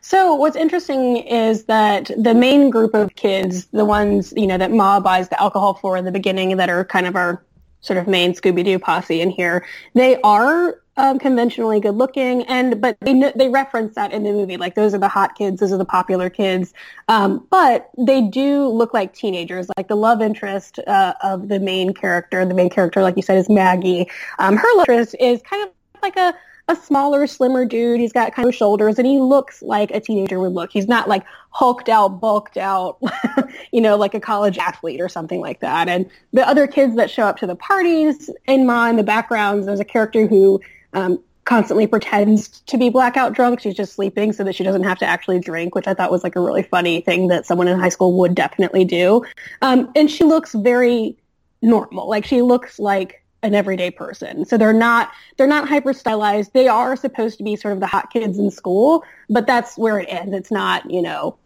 So 0.00 0.34
what's 0.34 0.56
interesting 0.56 1.18
is 1.18 1.64
that 1.64 2.10
the 2.16 2.34
main 2.34 2.70
group 2.70 2.94
of 2.94 3.14
kids, 3.16 3.66
the 3.66 3.84
ones 3.84 4.32
you 4.36 4.46
know 4.46 4.58
that 4.58 4.72
Ma 4.72 5.00
buys 5.00 5.28
the 5.28 5.40
alcohol 5.40 5.74
for 5.74 5.96
in 5.96 6.04
the 6.04 6.12
beginning, 6.12 6.56
that 6.56 6.70
are 6.70 6.84
kind 6.84 7.06
of 7.06 7.16
our 7.16 7.44
sort 7.80 7.98
of 7.98 8.06
main 8.06 8.32
Scooby 8.32 8.64
Doo 8.64 8.78
posse 8.78 9.20
in 9.20 9.30
here, 9.30 9.66
they 9.94 10.20
are 10.22 10.80
um, 10.96 11.18
conventionally 11.18 11.80
good 11.80 11.94
looking, 11.94 12.42
and 12.44 12.80
but 12.80 12.96
they 13.00 13.32
they 13.36 13.48
reference 13.48 13.94
that 13.94 14.12
in 14.12 14.22
the 14.22 14.32
movie, 14.32 14.56
like 14.56 14.74
those 14.74 14.94
are 14.94 14.98
the 14.98 15.08
hot 15.08 15.34
kids, 15.34 15.60
those 15.60 15.72
are 15.72 15.78
the 15.78 15.84
popular 15.84 16.30
kids, 16.30 16.72
um, 17.08 17.46
but 17.50 17.90
they 17.98 18.22
do 18.22 18.68
look 18.68 18.94
like 18.94 19.14
teenagers. 19.14 19.68
Like 19.76 19.88
the 19.88 19.96
love 19.96 20.22
interest 20.22 20.78
uh, 20.86 21.14
of 21.22 21.48
the 21.48 21.60
main 21.60 21.92
character, 21.92 22.44
the 22.44 22.54
main 22.54 22.70
character, 22.70 23.02
like 23.02 23.16
you 23.16 23.22
said, 23.22 23.38
is 23.38 23.48
Maggie. 23.48 24.08
Um, 24.38 24.56
her 24.56 24.76
love 24.76 24.88
interest 24.88 25.16
is 25.20 25.42
kind 25.42 25.62
of 25.62 25.70
like 26.02 26.16
a 26.16 26.34
a 26.68 26.74
smaller, 26.74 27.26
slimmer 27.26 27.64
dude. 27.64 28.00
He's 28.00 28.12
got 28.12 28.34
kind 28.34 28.48
of 28.48 28.54
shoulders, 28.54 28.98
and 28.98 29.06
he 29.06 29.20
looks 29.20 29.62
like 29.62 29.90
a 29.92 30.00
teenager 30.00 30.40
would 30.40 30.52
look. 30.52 30.72
He's 30.72 30.88
not 30.88 31.08
like 31.08 31.24
hulked 31.50 31.88
out, 31.88 32.20
bulked 32.20 32.56
out, 32.56 32.98
you 33.72 33.80
know, 33.80 33.96
like 33.96 34.14
a 34.14 34.20
college 34.20 34.58
athlete 34.58 35.00
or 35.00 35.08
something 35.08 35.40
like 35.40 35.60
that. 35.60 35.88
And 35.88 36.10
the 36.32 36.46
other 36.46 36.66
kids 36.66 36.96
that 36.96 37.08
show 37.08 37.22
up 37.22 37.36
to 37.38 37.46
the 37.46 37.54
parties 37.54 38.30
in 38.46 38.66
Ma 38.66 38.88
in 38.88 38.96
the 38.96 39.04
backgrounds, 39.04 39.66
there's 39.66 39.80
a 39.80 39.84
character 39.84 40.26
who 40.26 40.60
um, 40.92 41.22
constantly 41.44 41.86
pretends 41.86 42.48
to 42.48 42.76
be 42.76 42.88
blackout 42.88 43.32
drunk. 43.32 43.60
She's 43.60 43.74
just 43.74 43.94
sleeping 43.94 44.32
so 44.32 44.44
that 44.44 44.54
she 44.54 44.64
doesn't 44.64 44.82
have 44.82 44.98
to 44.98 45.06
actually 45.06 45.38
drink, 45.38 45.74
which 45.74 45.86
I 45.86 45.94
thought 45.94 46.10
was 46.10 46.24
like 46.24 46.36
a 46.36 46.40
really 46.40 46.64
funny 46.64 47.00
thing 47.00 47.28
that 47.28 47.46
someone 47.46 47.68
in 47.68 47.78
high 47.78 47.88
school 47.88 48.18
would 48.18 48.34
definitely 48.34 48.84
do. 48.84 49.24
Um, 49.62 49.90
and 49.96 50.10
she 50.10 50.24
looks 50.24 50.52
very 50.52 51.16
normal. 51.62 52.08
Like 52.08 52.24
she 52.24 52.42
looks 52.42 52.78
like 52.78 53.22
an 53.42 53.54
everyday 53.54 53.90
person. 53.90 54.44
So 54.44 54.58
they're 54.58 54.72
not 54.72 55.12
they're 55.36 55.46
not 55.46 55.68
hyper 55.68 55.92
stylized. 55.92 56.52
They 56.52 56.68
are 56.68 56.96
supposed 56.96 57.38
to 57.38 57.44
be 57.44 57.56
sort 57.56 57.74
of 57.74 57.80
the 57.80 57.86
hot 57.86 58.12
kids 58.12 58.38
in 58.38 58.50
school, 58.50 59.04
but 59.30 59.46
that's 59.46 59.78
where 59.78 60.00
it 60.00 60.06
ends. 60.08 60.34
It's 60.34 60.50
not, 60.50 60.90
you 60.90 61.00
know, 61.00 61.36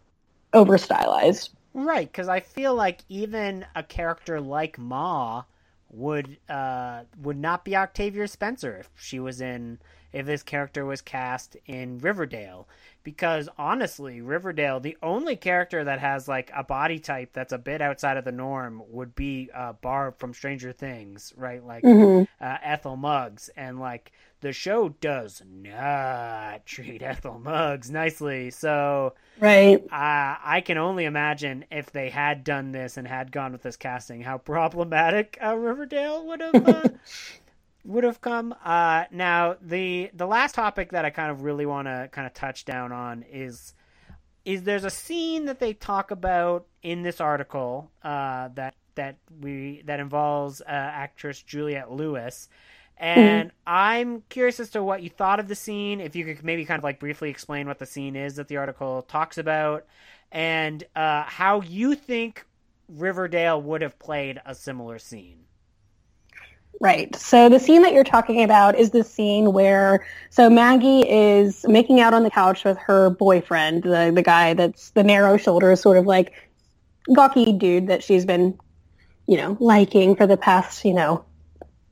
over 0.53 0.77
stylized. 0.77 1.51
Right, 1.73 2.11
because 2.11 2.27
I 2.27 2.41
feel 2.41 2.75
like 2.75 3.01
even 3.07 3.65
a 3.75 3.83
character 3.83 4.41
like 4.41 4.77
Ma 4.77 5.43
would 5.91 6.37
uh, 6.49 7.01
would 7.21 7.37
not 7.37 7.65
be 7.65 7.75
Octavia 7.75 8.27
Spencer 8.27 8.77
if 8.77 8.89
she 8.95 9.19
was 9.19 9.41
in 9.41 9.79
if 10.13 10.25
this 10.25 10.43
character 10.43 10.85
was 10.85 11.01
cast 11.01 11.55
in 11.65 11.97
Riverdale. 11.99 12.67
Because 13.03 13.49
honestly, 13.57 14.21
Riverdale, 14.21 14.79
the 14.79 14.97
only 15.01 15.35
character 15.35 15.83
that 15.83 15.99
has 15.99 16.27
like 16.27 16.51
a 16.55 16.63
body 16.63 16.99
type 16.99 17.31
that's 17.33 17.53
a 17.53 17.57
bit 17.57 17.81
outside 17.81 18.17
of 18.17 18.25
the 18.25 18.31
norm 18.31 18.83
would 18.89 19.15
be 19.15 19.49
uh, 19.53 19.73
Barb 19.73 20.19
from 20.19 20.33
Stranger 20.33 20.71
Things, 20.71 21.33
right? 21.35 21.63
Like 21.65 21.83
Mhm. 21.83 22.27
uh, 22.39 22.57
Ethel 22.61 22.95
Muggs, 22.97 23.49
and 23.55 23.79
like 23.79 24.11
the 24.41 24.53
show 24.53 24.89
does 24.89 25.41
not 25.47 26.65
treat 26.65 27.01
Ethel 27.01 27.39
Muggs 27.39 27.89
nicely. 27.89 28.51
So 28.51 29.13
Right. 29.39 29.83
uh, 29.91 30.35
I 30.43 30.61
can 30.65 30.77
only 30.77 31.05
imagine 31.05 31.65
if 31.71 31.91
they 31.91 32.09
had 32.09 32.43
done 32.43 32.71
this 32.71 32.97
and 32.97 33.07
had 33.07 33.31
gone 33.31 33.51
with 33.51 33.63
this 33.63 33.77
casting, 33.77 34.21
how 34.21 34.37
problematic 34.39 35.37
uh, 35.43 35.55
Riverdale 35.55 36.25
would 36.27 36.41
have 36.41 36.67
uh, 36.67 36.89
would 37.85 38.03
have 38.03 38.21
come. 38.21 38.53
Uh, 38.63 39.05
now, 39.11 39.55
the 39.61 40.11
the 40.13 40.27
last 40.27 40.55
topic 40.55 40.91
that 40.91 41.05
I 41.05 41.09
kind 41.09 41.31
of 41.31 41.41
really 41.43 41.65
want 41.65 41.87
to 41.87 42.09
kind 42.11 42.27
of 42.27 42.33
touch 42.33 42.65
down 42.65 42.91
on 42.91 43.23
is 43.31 43.73
is 44.45 44.63
there's 44.63 44.83
a 44.85 44.89
scene 44.89 45.45
that 45.45 45.59
they 45.59 45.73
talk 45.73 46.11
about 46.11 46.65
in 46.83 47.03
this 47.03 47.21
article 47.21 47.91
uh, 48.03 48.49
that 48.55 48.75
that 48.95 49.17
we 49.39 49.81
that 49.85 49.99
involves 49.99 50.61
uh, 50.61 50.65
actress 50.67 51.41
Juliette 51.41 51.91
Lewis. 51.91 52.49
And 52.97 53.51
I'm 53.65 54.21
curious 54.29 54.59
as 54.59 54.69
to 54.71 54.83
what 54.83 55.01
you 55.01 55.09
thought 55.09 55.39
of 55.39 55.47
the 55.47 55.55
scene. 55.55 55.99
If 55.99 56.15
you 56.15 56.23
could 56.23 56.43
maybe 56.43 56.65
kind 56.65 56.77
of 56.77 56.83
like 56.83 56.99
briefly 56.99 57.29
explain 57.29 57.67
what 57.67 57.79
the 57.79 57.87
scene 57.87 58.15
is 58.15 58.35
that 58.35 58.47
the 58.47 58.57
article 58.57 59.01
talks 59.03 59.37
about, 59.39 59.85
and 60.31 60.83
uh, 60.95 61.23
how 61.23 61.61
you 61.61 61.95
think 61.95 62.45
Riverdale 62.87 63.61
would 63.61 63.81
have 63.81 63.97
played 63.97 64.39
a 64.45 64.53
similar 64.53 64.99
scene. 64.99 65.39
Right. 66.79 67.15
So 67.15 67.49
the 67.49 67.59
scene 67.59 67.83
that 67.83 67.93
you're 67.93 68.03
talking 68.03 68.43
about 68.43 68.75
is 68.75 68.91
the 68.91 69.03
scene 69.03 69.53
where 69.53 70.05
so 70.29 70.49
Maggie 70.49 71.07
is 71.07 71.65
making 71.67 71.99
out 71.99 72.13
on 72.13 72.23
the 72.23 72.31
couch 72.31 72.63
with 72.63 72.77
her 72.79 73.09
boyfriend, 73.09 73.83
the 73.83 74.11
the 74.13 74.23
guy 74.23 74.53
that's 74.53 74.91
the 74.91 75.03
narrow 75.03 75.37
shoulders, 75.37 75.81
sort 75.81 75.97
of 75.97 76.05
like 76.05 76.33
gawky 77.13 77.51
dude 77.53 77.87
that 77.87 78.03
she's 78.03 78.25
been, 78.25 78.57
you 79.27 79.37
know, 79.37 79.57
liking 79.59 80.15
for 80.15 80.25
the 80.25 80.37
past, 80.37 80.83
you 80.85 80.93
know, 80.93 81.23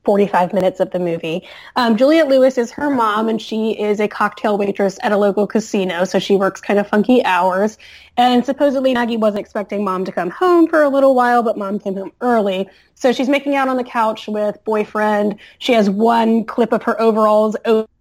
45 0.04 0.52
minutes 0.52 0.80
of 0.80 0.90
the 0.90 0.98
movie. 0.98 1.46
Um, 1.76 1.96
Juliette 1.96 2.28
Lewis 2.28 2.58
is 2.58 2.70
her 2.72 2.90
mom, 2.90 3.28
and 3.28 3.40
she 3.40 3.78
is 3.78 4.00
a 4.00 4.08
cocktail 4.08 4.56
waitress 4.56 4.98
at 5.02 5.12
a 5.12 5.16
local 5.16 5.46
casino, 5.46 6.04
so 6.04 6.18
she 6.18 6.36
works 6.36 6.60
kind 6.60 6.78
of 6.78 6.88
funky 6.88 7.24
hours. 7.24 7.78
And 8.16 8.44
supposedly 8.44 8.94
Maggie 8.94 9.16
wasn't 9.16 9.40
expecting 9.40 9.84
mom 9.84 10.04
to 10.04 10.12
come 10.12 10.30
home 10.30 10.66
for 10.68 10.82
a 10.82 10.88
little 10.88 11.14
while, 11.14 11.42
but 11.42 11.56
mom 11.58 11.78
came 11.78 11.94
home 11.96 12.12
early. 12.20 12.68
So 12.94 13.12
she's 13.12 13.28
making 13.28 13.56
out 13.56 13.68
on 13.68 13.76
the 13.76 13.84
couch 13.84 14.28
with 14.28 14.62
boyfriend. 14.64 15.36
She 15.58 15.72
has 15.72 15.88
one 15.88 16.44
clip 16.44 16.72
of 16.72 16.82
her 16.82 17.00
overalls 17.00 17.56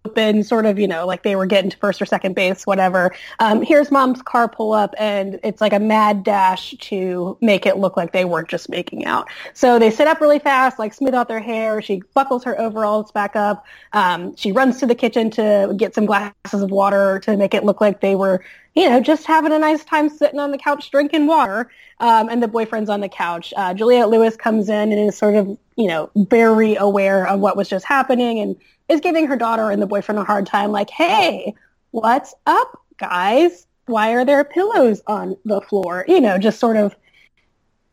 open, 0.10 0.44
sort 0.44 0.66
of, 0.66 0.80
you 0.80 0.88
know, 0.88 1.06
like 1.06 1.24
they 1.24 1.36
were 1.36 1.46
getting 1.46 1.70
to 1.70 1.78
first 1.78 2.02
or 2.02 2.06
second 2.06 2.36
base, 2.36 2.66
whatever. 2.66 3.14
Um, 3.40 3.62
here's 3.62 3.92
mom's 3.92 4.22
car 4.22 4.48
pull 4.48 4.74
up, 4.74 4.96
and 4.98 5.40
it's 5.44 5.62
like 5.62 5.74
a 5.74 5.80
mad 5.80 6.24
dash 6.24 6.72
to 6.80 7.38
make 7.42 7.66
it 7.66 7.78
look 7.78 7.96
like 7.96 8.12
they 8.12 8.26
weren't 8.26 8.50
just 8.50 8.70
making 8.70 9.06
out. 9.06 9.28
So 9.54 9.78
they 9.78 9.92
sit 9.92 10.08
up 10.08 10.20
really 10.20 10.40
fast, 10.40 10.80
like 10.80 10.94
smooth 10.94 11.14
out 11.14 11.28
their 11.28 11.40
hair. 11.40 11.82
She 11.82 12.02
buckles 12.14 12.44
her 12.44 12.60
overalls 12.60 13.12
back 13.12 13.36
up. 13.36 13.66
Um, 13.94 14.36
she 14.36 14.52
runs 14.52 14.80
to 14.80 14.88
the 14.88 14.96
kitchen 14.96 15.30
to 15.32 15.74
get 15.78 15.94
some 15.94 16.06
glasses 16.06 16.34
of 16.62 16.72
water 16.72 17.20
to 17.20 17.38
make 17.38 17.54
it 17.54 17.64
look 17.64 17.82
like 17.82 18.02
they 18.02 18.16
were, 18.16 18.44
you 18.76 18.90
know, 18.90 19.00
just 19.00 19.26
having 19.26 19.52
a 19.52 19.60
nice 19.60 19.84
time 19.84 20.10
sitting 20.10 20.40
on 20.40 20.52
the 20.52 20.58
couch 20.58 20.90
drinking 20.90 21.28
water. 21.28 21.70
Um, 22.00 22.30
and 22.30 22.42
the 22.42 22.48
boyfriend's 22.48 22.90
on 22.90 23.02
the 23.02 23.10
couch. 23.10 23.54
Uh, 23.58 23.74
Juliette 23.74 24.10
Lewis 24.10 24.38
comes 24.38 24.70
in 24.70 24.94
and 24.94 25.10
is 25.10 25.18
sort 25.18 25.36
of, 25.36 25.58
you 25.76 25.88
know, 25.88 26.10
very 26.16 26.76
aware 26.76 27.28
of 27.28 27.42
what 27.42 27.58
was 27.58 27.68
just 27.68 27.86
happening 27.86 28.40
and 28.40 28.56
is 28.90 29.00
giving 29.00 29.28
her 29.28 29.36
daughter 29.36 29.70
and 29.70 29.82
the 29.82 29.88
boyfriend 29.88 30.20
a 30.20 30.24
hard 30.24 30.46
time, 30.46 30.72
like, 30.72 30.90
hey, 30.90 31.54
what's 31.92 32.34
up, 32.46 32.80
guys? 32.98 33.68
Why 33.86 34.12
are 34.12 34.26
there 34.26 34.44
pillows 34.44 35.02
on 35.08 35.38
the 35.46 35.62
floor? 35.62 36.06
You 36.08 36.20
know, 36.20 36.38
just 36.38 36.60
sort 36.60 36.76
of 36.76 36.96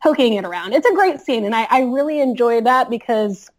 poking 0.03 0.33
it 0.33 0.45
around. 0.45 0.73
It's 0.73 0.87
a 0.87 0.93
great 0.93 1.21
scene, 1.21 1.45
and 1.45 1.55
I, 1.55 1.67
I 1.69 1.81
really 1.81 2.19
enjoy 2.19 2.61
that 2.61 2.89
because 2.89 3.49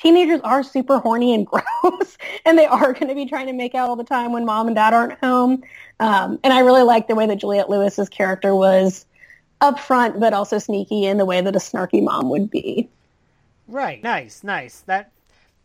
teenagers 0.00 0.40
are 0.42 0.62
super 0.62 0.98
horny 0.98 1.34
and 1.34 1.46
gross, 1.82 2.16
and 2.44 2.58
they 2.58 2.66
are 2.66 2.92
going 2.92 3.08
to 3.08 3.14
be 3.14 3.26
trying 3.26 3.46
to 3.46 3.52
make 3.52 3.74
out 3.74 3.88
all 3.88 3.96
the 3.96 4.04
time 4.04 4.32
when 4.32 4.44
mom 4.44 4.66
and 4.66 4.76
dad 4.76 4.94
aren't 4.94 5.18
home. 5.20 5.62
Um, 6.00 6.38
and 6.42 6.52
I 6.52 6.60
really 6.60 6.82
like 6.82 7.06
the 7.06 7.14
way 7.14 7.26
that 7.26 7.36
Juliette 7.36 7.70
Lewis's 7.70 8.08
character 8.08 8.54
was 8.54 9.06
upfront, 9.60 10.18
but 10.18 10.32
also 10.32 10.58
sneaky 10.58 11.06
in 11.06 11.18
the 11.18 11.24
way 11.24 11.40
that 11.40 11.54
a 11.54 11.60
snarky 11.60 12.02
mom 12.02 12.28
would 12.30 12.50
be. 12.50 12.88
Right. 13.68 14.02
Nice. 14.02 14.42
Nice. 14.42 14.80
That 14.80 15.12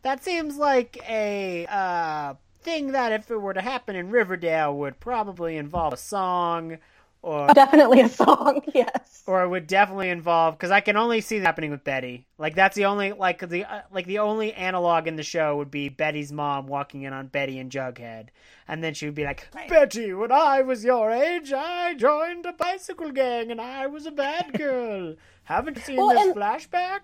that 0.04 0.24
seems 0.24 0.58
like 0.58 0.98
a 1.10 1.66
uh, 1.68 2.34
thing 2.62 2.92
that 2.94 3.12
if 3.14 3.30
it 3.32 3.38
were 3.42 3.54
to 3.54 3.62
happen 3.62 3.96
in 3.96 4.10
Riverdale 4.12 4.76
would 4.78 5.00
probably 5.00 5.58
involve 5.58 5.94
a 5.94 5.98
song 5.98 6.78
or 7.24 7.48
Definitely 7.48 8.02
a 8.02 8.10
song, 8.10 8.62
yes. 8.76 9.24
or 9.26 9.42
it 9.44 9.50
would 9.50 9.66
definitely 9.68 10.10
involve 10.10 10.54
because 10.56 10.70
I 10.72 10.80
can 10.82 10.96
only 10.96 11.20
see 11.20 11.40
that 11.40 11.46
happening 11.46 11.72
with 11.72 11.84
Betty. 11.84 12.26
Like 12.38 12.56
that's 12.56 12.76
the 12.76 12.86
only 12.86 13.12
like 13.12 13.40
the 13.50 13.66
uh, 13.66 13.82
like 13.92 14.06
the 14.06 14.20
only 14.20 14.54
analog 14.54 15.08
in 15.08 15.16
the 15.16 15.24
show 15.24 15.58
would 15.58 15.72
be 15.72 15.90
Betty's 15.90 16.32
mom 16.32 16.68
walking 16.68 17.02
in 17.02 17.14
on 17.14 17.28
Betty 17.28 17.58
and 17.60 17.72
Jughead, 17.72 18.28
and 18.68 18.84
then 18.84 18.94
she 18.94 19.08
would 19.08 19.16
be 19.16 19.26
like, 19.26 19.48
"Betty, 19.68 20.14
when 20.14 20.32
I 20.32 20.62
was 20.62 20.86
your 20.86 21.10
age, 21.10 21.52
I 21.52 21.96
joined 21.96 22.46
a 22.46 22.54
bicycle 22.54 23.12
gang 23.12 23.52
and 23.52 23.60
I 23.60 23.88
was 23.88 24.06
a 24.06 24.12
bad 24.12 24.54
girl. 24.58 25.16
Haven't 25.46 25.80
seen 25.80 25.98
Well, 25.98 26.10
this 26.10 26.28
and- 26.28 26.36
flashback." 26.36 27.00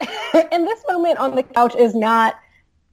and 0.52 0.66
this 0.66 0.82
moment 0.88 1.18
on 1.18 1.34
the 1.34 1.42
couch 1.42 1.74
is 1.76 1.94
not 1.94 2.38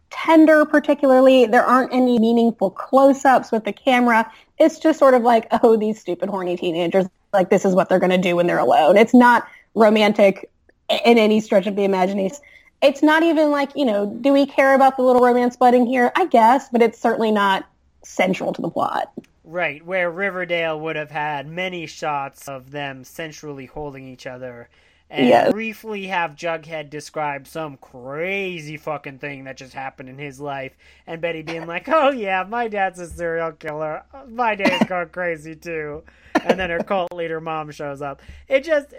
tender 0.10 0.65
particularly. 0.65 1.46
There 1.46 1.63
aren't 1.63 1.94
any 1.94 2.20
meaningful 2.20 2.72
close-ups 2.72 3.52
with 3.52 3.65
the 3.65 3.74
camera. 3.74 4.32
It's 4.58 4.80
just 4.80 5.00
sort 5.00 5.13
of 5.13 5.24
like, 5.24 5.48
oh, 5.52 5.76
these 5.76 6.00
stupid 6.00 6.30
horny 6.30 6.56
teenagers, 6.56 7.06
like 7.34 7.50
this 7.50 7.65
is 7.65 7.76
what 7.76 7.89
they're 7.89 8.00
going 8.00 8.12
to 8.12 8.18
do 8.18 8.36
when 8.36 8.48
they're 8.48 8.58
alone. 8.58 8.98
It's 8.98 9.13
not 9.13 9.48
romantic 9.74 10.50
in 10.89 11.18
any 11.18 11.41
stretch 11.41 11.68
of 11.68 11.76
the 11.76 11.84
imagination. 11.84 12.38
It's 12.82 13.02
not 13.02 13.24
even 13.24 13.52
like, 13.52 13.72
you 13.76 13.86
know, 13.86 14.06
do 14.06 14.32
we 14.32 14.46
care 14.46 14.76
about 14.76 14.98
the 14.98 15.04
little 15.04 15.22
romance 15.22 15.58
budding 15.58 15.86
here? 15.86 16.12
I 16.15 16.28
guess, 16.28 16.70
but 16.70 16.82
it's 16.82 17.00
certainly 17.00 17.32
not 17.32 17.65
central 18.04 18.54
to 18.54 18.62
the 18.62 18.70
plot. 18.70 19.12
Right, 19.44 19.86
where 19.86 20.10
Riverdale 20.10 20.80
would 20.80 20.96
have 20.96 21.12
had 21.12 21.48
many 21.48 21.86
shots 21.86 22.48
of 22.48 22.72
them 22.72 23.04
sensually 23.04 23.65
holding 23.65 24.08
each 24.08 24.26
other 24.26 24.70
and 25.15 25.28
Yes. 25.28 25.51
briefly 25.51 26.08
have 26.08 26.36
Jughead 26.36 26.89
describe 26.89 27.47
some 27.47 27.78
crazy 27.78 28.78
fucking 28.78 29.19
thing 29.19 29.45
that 29.45 29.58
just 29.58 29.73
happened 29.73 30.10
in 30.10 30.17
his 30.17 30.39
life, 30.41 30.75
and 31.08 31.21
Betty 31.21 31.41
being 31.41 31.65
like, 31.67 31.88
"Oh 31.88 32.10
yeah, 32.12 32.43
my 32.47 32.67
dad's 32.67 32.99
a 32.99 33.08
serial 33.08 33.54
killer. 33.54 34.04
My 34.28 34.56
day's 34.56 34.84
going 34.84 35.10
crazy 35.13 35.56
too." 35.56 36.04
And 36.43 36.60
then 36.60 36.69
her 36.69 36.82
cult 36.82 37.13
leader 37.13 37.39
mom 37.39 37.71
shows 37.71 38.01
up. 38.01 38.21
It 38.47 38.63
just 38.65 38.93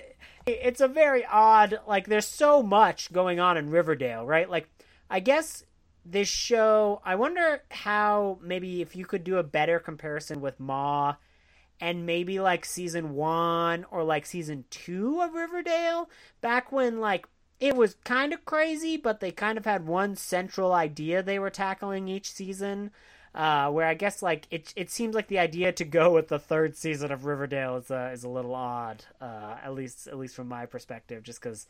it's 0.47 0.81
a 0.81 0.89
very 0.89 1.25
odd 1.27 1.81
like 1.87 2.07
there's 2.07 2.27
so 2.27 2.63
much 2.63 3.13
going 3.13 3.39
on 3.41 3.57
in 3.57 3.71
Riverdale, 3.71 4.25
right? 4.25 4.49
Like 4.49 4.69
I 5.11 5.21
guess 5.21 5.65
this 6.05 6.29
show, 6.29 7.03
I 7.05 7.17
wonder 7.17 7.63
how 7.71 8.39
maybe 8.41 8.81
if 8.81 8.97
you 8.97 9.05
could 9.05 9.25
do 9.25 9.39
a 9.39 9.43
better 9.43 9.79
comparison 9.79 10.41
with 10.41 10.59
Ma 10.61 11.17
and 11.81 12.07
maybe 12.07 12.41
like 12.41 12.65
season 12.65 13.15
one 13.15 13.85
or 13.91 14.03
like 14.05 14.27
season 14.27 14.65
two 14.71 15.21
of 15.21 15.35
Riverdale, 15.35 16.09
back 16.41 16.73
when 16.73 17.01
like 17.01 17.27
it 17.59 17.77
was 17.77 17.97
kind 18.05 18.33
of 18.33 18.45
crazy, 18.45 18.97
but 18.97 19.21
they 19.21 19.31
kind 19.31 19.57
of 19.59 19.65
had 19.65 19.87
one 19.87 20.17
central 20.17 20.73
idea 20.73 21.23
they 21.23 21.39
were 21.39 21.51
tackling 21.51 22.09
each 22.09 22.33
season. 22.33 22.91
Uh, 23.35 23.71
where 23.71 23.87
I 23.87 23.93
guess 23.93 24.23
like 24.23 24.47
it 24.51 24.73
it 24.77 24.91
seems 24.91 25.15
like 25.15 25.29
the 25.29 25.39
idea 25.39 25.71
to 25.71 25.85
go 25.85 26.11
with 26.11 26.29
the 26.29 26.39
third 26.39 26.75
season 26.75 27.13
of 27.13 27.27
Riverdale 27.27 27.77
is 27.77 27.91
uh, 27.91 28.11
is 28.13 28.25
a 28.25 28.31
little 28.31 28.55
odd, 28.55 29.05
uh, 29.21 29.57
at 29.63 29.75
least 29.75 30.07
at 30.07 30.17
least 30.17 30.35
from 30.35 30.49
my 30.49 30.65
perspective, 30.65 31.23
just 31.23 31.43
because 31.43 31.67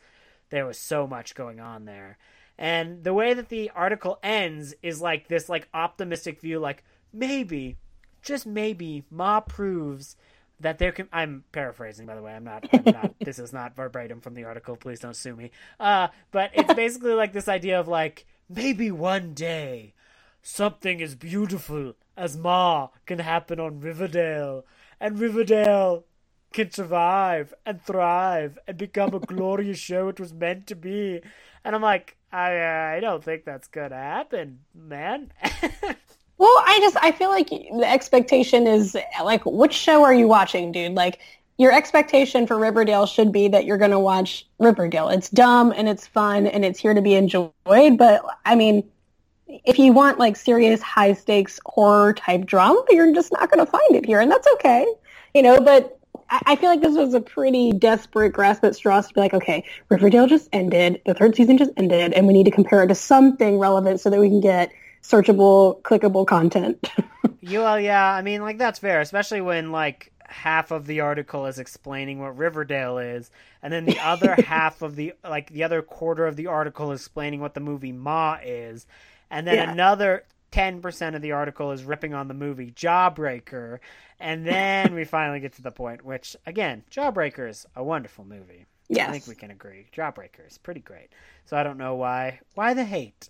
there 0.49 0.65
was 0.65 0.79
so 0.79 1.05
much 1.05 1.35
going 1.35 1.59
on 1.59 1.83
there. 1.83 2.17
And 2.57 3.03
the 3.03 3.13
way 3.13 3.33
that 3.33 3.49
the 3.49 3.69
article 3.75 4.17
ends 4.23 4.75
is 4.81 5.01
like 5.01 5.27
this 5.27 5.49
like 5.49 5.67
optimistic 5.73 6.39
view, 6.39 6.59
like 6.59 6.85
maybe, 7.13 7.75
just 8.21 8.45
maybe, 8.45 9.03
Ma 9.09 9.39
proves 9.39 10.15
that 10.59 10.79
there 10.79 10.91
can. 10.91 11.07
I'm 11.11 11.43
paraphrasing, 11.51 12.05
by 12.05 12.15
the 12.15 12.21
way. 12.21 12.33
I'm 12.33 12.43
not. 12.43 12.67
I'm 12.73 12.83
not 12.85 13.13
this 13.19 13.39
is 13.39 13.53
not 13.53 13.75
verbatim 13.75 14.21
from 14.21 14.33
the 14.33 14.43
article. 14.43 14.75
Please 14.75 14.99
don't 14.99 15.15
sue 15.15 15.35
me. 15.35 15.51
Uh, 15.79 16.07
but 16.31 16.51
it's 16.53 16.73
basically 16.75 17.13
like 17.13 17.33
this 17.33 17.47
idea 17.47 17.79
of 17.79 17.87
like 17.87 18.25
maybe 18.49 18.91
one 18.91 19.33
day 19.33 19.93
something 20.41 21.01
as 21.01 21.15
beautiful 21.15 21.93
as 22.15 22.37
Ma 22.37 22.89
can 23.05 23.19
happen 23.19 23.59
on 23.59 23.79
Riverdale, 23.79 24.65
and 24.99 25.19
Riverdale 25.19 26.05
can 26.53 26.71
survive 26.71 27.53
and 27.65 27.81
thrive 27.83 28.57
and 28.67 28.77
become 28.77 29.13
a 29.13 29.19
glorious 29.19 29.77
show 29.77 30.07
it 30.07 30.19
was 30.19 30.33
meant 30.33 30.65
to 30.67 30.75
be. 30.75 31.21
And 31.63 31.75
I'm 31.75 31.81
like, 31.81 32.17
I 32.31 32.57
uh, 32.57 32.95
I 32.95 32.99
don't 32.99 33.23
think 33.23 33.45
that's 33.45 33.67
gonna 33.67 33.95
happen, 33.95 34.59
man. 34.73 35.31
Well, 36.37 36.63
I 36.65 36.79
just 36.81 36.97
I 37.01 37.11
feel 37.11 37.29
like 37.29 37.49
the 37.49 37.85
expectation 37.85 38.67
is 38.67 38.95
like 39.23 39.43
which 39.45 39.73
show 39.73 40.03
are 40.03 40.13
you 40.13 40.27
watching, 40.27 40.71
dude? 40.71 40.93
Like 40.93 41.19
your 41.57 41.71
expectation 41.71 42.45
for 42.45 42.57
Riverdale 42.59 43.07
should 43.07 43.31
be 43.31 43.47
that 43.47 43.65
you're 43.65 43.77
going 43.77 43.91
to 43.91 43.99
watch 43.99 44.45
Riverdale. 44.59 45.09
It's 45.09 45.29
dumb 45.29 45.73
and 45.75 45.89
it's 45.89 46.05
fun 46.05 46.45
and 46.45 46.63
it's 46.63 46.79
here 46.79 46.93
to 46.93 47.01
be 47.01 47.15
enjoyed, 47.15 47.51
but 47.65 48.23
I 48.45 48.55
mean 48.55 48.87
if 49.47 49.79
you 49.79 49.93
want 49.93 50.19
like 50.19 50.35
serious 50.35 50.81
high 50.81 51.13
stakes 51.13 51.59
horror 51.65 52.13
type 52.13 52.45
drama, 52.45 52.83
you're 52.89 53.13
just 53.13 53.31
not 53.31 53.49
going 53.49 53.65
to 53.65 53.71
find 53.71 53.95
it 53.95 54.05
here 54.05 54.19
and 54.19 54.29
that's 54.29 54.47
okay. 54.55 54.85
You 55.33 55.41
know, 55.41 55.59
but 55.59 55.97
I 56.29 56.41
I 56.45 56.55
feel 56.55 56.69
like 56.69 56.81
this 56.81 56.95
was 56.95 57.13
a 57.13 57.21
pretty 57.21 57.71
desperate 57.71 58.31
grasp 58.31 58.63
at 58.63 58.75
straws 58.75 59.07
to 59.07 59.13
be 59.13 59.21
like, 59.21 59.33
okay, 59.33 59.63
Riverdale 59.89 60.27
just 60.27 60.49
ended, 60.53 61.01
the 61.05 61.13
third 61.13 61.35
season 61.35 61.57
just 61.57 61.71
ended, 61.77 62.13
and 62.13 62.27
we 62.27 62.33
need 62.33 62.45
to 62.45 62.51
compare 62.51 62.83
it 62.83 62.87
to 62.87 62.95
something 62.95 63.57
relevant 63.57 64.01
so 64.01 64.09
that 64.09 64.19
we 64.19 64.29
can 64.29 64.41
get 64.41 64.71
searchable, 65.03 65.81
clickable 65.83 66.25
content. 66.25 66.89
You 67.39 67.59
well, 67.59 67.79
yeah, 67.79 68.03
I 68.13 68.21
mean, 68.21 68.41
like 68.41 68.57
that's 68.57 68.79
fair, 68.79 68.99
especially 69.01 69.41
when 69.41 69.71
like 69.71 70.11
half 70.25 70.71
of 70.71 70.85
the 70.87 71.01
article 71.01 71.45
is 71.45 71.59
explaining 71.59 72.19
what 72.19 72.37
Riverdale 72.37 72.97
is, 72.97 73.29
and 73.61 73.71
then 73.71 73.85
the 73.85 73.99
other 73.99 74.35
half 74.35 74.81
of 74.81 74.95
the 74.95 75.13
like 75.23 75.51
the 75.51 75.63
other 75.63 75.81
quarter 75.81 76.25
of 76.25 76.35
the 76.35 76.47
article 76.47 76.91
is 76.91 77.01
explaining 77.01 77.39
what 77.39 77.53
the 77.53 77.59
movie 77.59 77.91
Ma 77.91 78.37
is, 78.43 78.87
and 79.29 79.45
then 79.45 79.57
Yeah. 79.57 79.61
another 79.61 80.25
ten 80.51 80.81
percent 80.81 81.15
of 81.15 81.21
the 81.21 81.31
article 81.31 81.71
is 81.71 81.83
ripping 81.83 82.13
on 82.13 82.27
the 82.27 82.33
movie 82.33 82.71
Jawbreaker, 82.71 83.79
and 84.19 84.45
then 84.45 84.93
we 84.95 85.03
finally 85.05 85.39
get 85.39 85.53
to 85.53 85.61
the 85.61 85.71
point, 85.71 86.03
which 86.03 86.35
again, 86.45 86.83
Jawbreaker 86.89 87.47
is 87.49 87.65
a 87.75 87.83
wonderful 87.83 88.25
movie. 88.25 88.65
yes. 88.89 89.07
I 89.07 89.11
think 89.11 89.27
we 89.27 89.35
can 89.35 89.51
agree. 89.51 89.87
Jawbreaker 89.95 90.47
is 90.47 90.57
pretty 90.57 90.81
great. 90.81 91.09
So 91.45 91.55
I 91.55 91.61
don't 91.63 91.77
know 91.77 91.93
why 91.95 92.39
why 92.55 92.73
the 92.73 92.83
hate. 92.85 93.29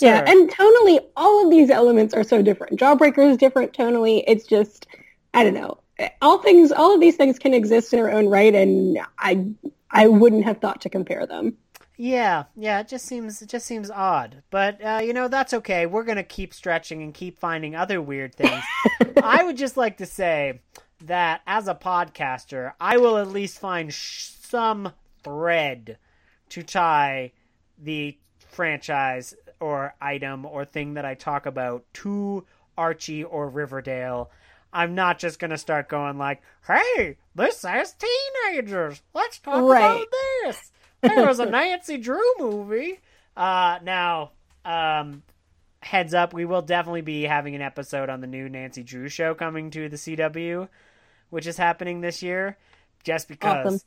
Yeah, 0.00 0.24
and 0.26 0.50
tonally, 0.50 1.00
all 1.16 1.44
of 1.44 1.50
these 1.50 1.70
elements 1.70 2.12
are 2.14 2.24
so 2.24 2.42
different. 2.42 2.78
Jawbreaker 2.78 3.30
is 3.30 3.36
different 3.36 3.72
tonally. 3.72 4.22
It's 4.26 4.46
just, 4.46 4.86
I 5.34 5.44
don't 5.44 5.54
know. 5.54 5.78
All 6.20 6.38
things, 6.38 6.70
all 6.70 6.94
of 6.94 7.00
these 7.00 7.16
things 7.16 7.38
can 7.38 7.54
exist 7.54 7.92
in 7.92 7.98
their 7.98 8.12
own 8.12 8.26
right, 8.28 8.54
and 8.54 8.98
I, 9.18 9.46
I 9.90 10.06
wouldn't 10.06 10.44
have 10.44 10.58
thought 10.58 10.80
to 10.82 10.90
compare 10.90 11.26
them. 11.26 11.56
Yeah, 12.00 12.44
yeah, 12.54 12.78
it 12.78 12.86
just 12.86 13.06
seems 13.06 13.42
it 13.42 13.48
just 13.48 13.66
seems 13.66 13.90
odd, 13.90 14.44
but 14.50 14.80
uh, 14.80 15.00
you 15.02 15.12
know 15.12 15.26
that's 15.26 15.52
okay. 15.52 15.84
We're 15.84 16.04
gonna 16.04 16.22
keep 16.22 16.54
stretching 16.54 17.02
and 17.02 17.12
keep 17.12 17.40
finding 17.40 17.74
other 17.74 18.00
weird 18.00 18.36
things. 18.36 18.62
I 19.22 19.42
would 19.42 19.56
just 19.56 19.76
like 19.76 19.96
to 19.96 20.06
say 20.06 20.60
that 21.04 21.40
as 21.44 21.66
a 21.66 21.74
podcaster, 21.74 22.74
I 22.80 22.98
will 22.98 23.16
at 23.18 23.26
least 23.26 23.58
find 23.58 23.92
sh- 23.92 24.28
some 24.42 24.92
thread 25.24 25.98
to 26.50 26.62
tie 26.62 27.32
the 27.76 28.16
franchise 28.48 29.34
or 29.60 29.94
item 30.00 30.44
or 30.44 30.64
thing 30.64 30.94
that 30.94 31.04
I 31.04 31.14
talk 31.14 31.46
about 31.46 31.84
to 31.94 32.44
Archie 32.76 33.24
or 33.24 33.48
Riverdale. 33.48 34.30
I'm 34.72 34.94
not 34.94 35.18
just 35.18 35.38
gonna 35.38 35.58
start 35.58 35.88
going 35.88 36.18
like, 36.18 36.42
"Hey, 36.66 37.16
this 37.34 37.58
says 37.58 37.94
teenagers. 37.94 39.02
Let's 39.14 39.38
talk 39.38 39.62
Right. 39.62 39.84
about 40.02 40.06
this." 40.44 40.72
There 41.00 41.26
was 41.26 41.38
a 41.38 41.46
Nancy 41.46 41.96
Drew 41.96 42.20
movie. 42.40 42.98
Uh, 43.36 43.78
now, 43.84 44.32
um, 44.64 45.22
heads 45.80 46.12
up, 46.12 46.32
we 46.32 46.44
will 46.44 46.60
definitely 46.62 47.02
be 47.02 47.22
having 47.22 47.54
an 47.54 47.62
episode 47.62 48.10
on 48.10 48.20
the 48.20 48.26
new 48.26 48.48
Nancy 48.48 48.82
Drew 48.82 49.08
show 49.08 49.32
coming 49.34 49.70
to 49.70 49.88
the 49.88 49.96
CW, 49.96 50.68
which 51.30 51.46
is 51.46 51.56
happening 51.56 52.00
this 52.00 52.20
year. 52.20 52.56
Just 53.04 53.28
because 53.28 53.66
Awesome. 53.66 53.80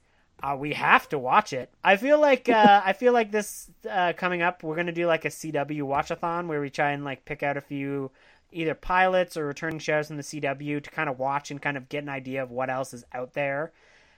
Uh, 0.44 0.56
we 0.58 0.74
have 0.74 1.08
to 1.10 1.20
watch 1.20 1.54
it. 1.54 1.72
I 1.84 1.98
feel 1.98 2.20
like 2.20 2.50
uh, 2.50 2.82
I 2.86 2.94
feel 2.94 3.14
like 3.14 3.32
this 3.32 3.70
uh, 3.90 4.14
coming 4.14 4.42
up, 4.42 4.64
we're 4.64 4.76
gonna 4.76 4.92
do 4.92 5.08
like 5.08 5.26
a 5.26 5.30
CW 5.30 5.82
watchathon 5.84 6.48
where 6.48 6.62
we 6.62 6.70
try 6.70 6.92
and 6.92 7.04
like 7.04 7.26
pick 7.26 7.44
out 7.44 7.58
a 7.58 7.62
few 7.62 8.12
either 8.52 8.76
pilots 8.76 9.38
or 9.38 9.46
returning 9.46 9.80
shows 9.80 10.08
from 10.08 10.18
the 10.18 10.24
CW 10.24 10.84
to 10.84 10.90
kind 10.90 11.10
of 11.10 11.20
watch 11.20 11.52
and 11.52 11.62
kind 11.62 11.78
of 11.78 11.90
get 11.90 12.04
an 12.04 12.10
idea 12.10 12.44
of 12.44 12.52
what 12.52 12.70
else 12.70 12.94
is 12.94 13.04
out 13.14 13.34
there 13.34 13.72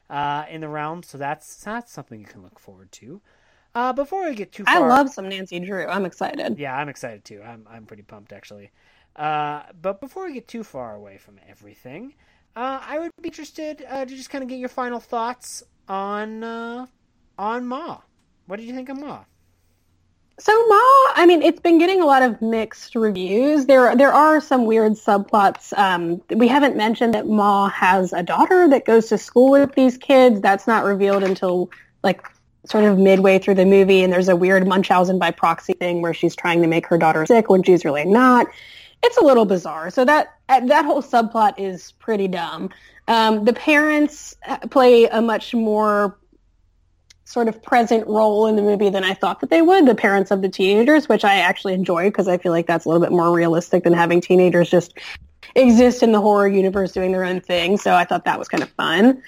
uh, 0.10 0.46
in 0.50 0.62
the 0.62 0.70
realm. 0.70 1.04
So 1.04 1.18
that's 1.18 1.58
that's 1.64 1.92
something 1.92 2.20
you 2.20 2.26
can 2.26 2.44
look 2.44 2.60
forward 2.60 2.92
to. 2.94 3.22
Uh, 3.76 3.92
before 3.92 4.28
we 4.28 4.36
get 4.36 4.52
too 4.52 4.64
I 4.68 4.80
love 4.80 5.10
some 5.10 5.28
Nancy 5.28 5.60
Drew. 5.60 5.88
I'm 5.88 6.06
excited. 6.06 6.60
yeah, 6.60 6.76
I'm 6.76 6.90
excited 6.90 7.26
too. 7.26 7.42
I'm 7.42 7.68
I'm 7.70 7.86
pretty 7.86 8.04
pumped 8.04 8.32
actually. 8.32 8.72
Uh, 9.16 9.64
but 9.80 10.02
before 10.02 10.26
we 10.26 10.34
get 10.34 10.48
too 10.48 10.64
far 10.64 10.96
away 10.96 11.18
from 11.18 11.40
everything, 11.48 12.14
uh, 12.56 12.80
I 12.82 13.00
would 13.00 13.12
be 13.22 13.30
interested 13.30 13.86
uh, 13.88 14.06
to 14.06 14.16
just 14.16 14.30
kind 14.30 14.44
of 14.44 14.50
get 14.50 14.58
your 14.58 14.70
final 14.70 15.00
thoughts 15.00 15.64
on 15.88 16.44
uh, 16.44 16.86
on 17.38 17.66
Ma. 17.66 18.00
What 18.48 18.58
did 18.58 18.66
you 18.66 18.74
think 18.74 18.90
of 18.90 19.00
Ma? 19.00 19.24
So 20.40 20.52
Ma, 20.68 20.82
I 21.16 21.26
mean, 21.28 21.44
it's 21.44 21.60
been 21.60 21.78
getting 21.78 22.02
a 22.02 22.06
lot 22.06 22.24
of 22.24 22.42
mixed 22.42 22.96
reviews. 22.96 23.68
There, 23.68 23.96
there 23.96 24.12
are 24.12 24.42
some 24.42 24.66
weird 24.66 24.94
subplots. 24.94 25.78
Um, 25.78 26.22
we 26.36 26.48
haven't 26.48 26.76
mentioned 26.76 27.14
that 27.14 27.28
Ma 27.28 27.70
has 27.70 28.14
a 28.14 28.24
daughter 28.24 28.68
that 28.70 28.86
goes 28.86 29.08
to 29.10 29.18
school 29.18 29.52
with 29.52 29.76
these 29.76 29.96
kids. 29.96 30.42
That's 30.42 30.66
not 30.66 30.86
revealed 30.86 31.24
until 31.24 31.70
like 32.04 32.26
sort 32.66 32.84
of 32.84 32.98
midway 32.98 33.38
through 33.38 33.56
the 33.56 33.66
movie. 33.66 34.02
And 34.02 34.12
there's 34.12 34.28
a 34.28 34.36
weird 34.36 34.68
Munchausen 34.68 35.20
by 35.20 35.30
proxy 35.30 35.74
thing 35.74 36.02
where 36.02 36.16
she's 36.16 36.36
trying 36.36 36.64
to 36.64 36.68
make 36.68 36.88
her 36.88 36.98
daughter 36.98 37.28
sick 37.28 37.50
when 37.50 37.62
she's 37.62 37.86
really 37.86 38.06
not. 38.06 38.48
It's 39.04 39.18
a 39.18 39.24
little 39.24 39.46
bizarre. 39.46 39.92
So 39.92 40.04
that 40.06 40.34
that 40.48 40.86
whole 40.86 41.04
subplot 41.04 41.60
is 41.60 41.92
pretty 42.00 42.28
dumb. 42.28 42.70
Um, 43.08 43.46
the 43.46 43.54
parents 43.54 44.36
uh, 44.48 44.58
play 44.70 45.06
a 45.06 45.22
much 45.22 45.54
more 45.54 46.18
sort 47.26 47.48
of 47.48 47.62
present 47.64 48.08
role 48.08 48.48
in 48.48 48.56
the 48.56 48.62
movie 48.62 48.90
than 48.90 49.04
I 49.04 49.14
thought 49.14 49.42
that 49.42 49.50
they 49.50 49.62
would, 49.62 49.88
the 49.88 49.96
parents 49.96 50.30
of 50.30 50.42
the 50.42 50.50
teenagers, 50.50 51.10
which 51.10 51.26
I 51.26 51.36
actually 51.36 51.74
enjoy 51.74 52.10
because 52.10 52.28
I 52.28 52.38
feel 52.38 52.52
like 52.52 52.68
that's 52.68 52.86
a 52.86 52.90
little 52.90 53.02
bit 53.02 53.12
more 53.12 53.32
realistic 53.32 53.84
than 53.84 53.94
having 53.94 54.22
teenagers 54.22 54.70
just 54.70 54.98
exist 55.56 56.04
in 56.04 56.12
the 56.12 56.22
horror 56.22 56.48
universe 56.48 56.92
doing 56.92 57.12
their 57.12 57.24
own 57.24 57.42
thing. 57.42 57.78
So 57.78 57.94
I 57.94 58.06
thought 58.06 58.26
that 58.26 58.40
was 58.40 58.48
kind 58.48 58.64
of 58.64 58.70
fun. 58.72 59.22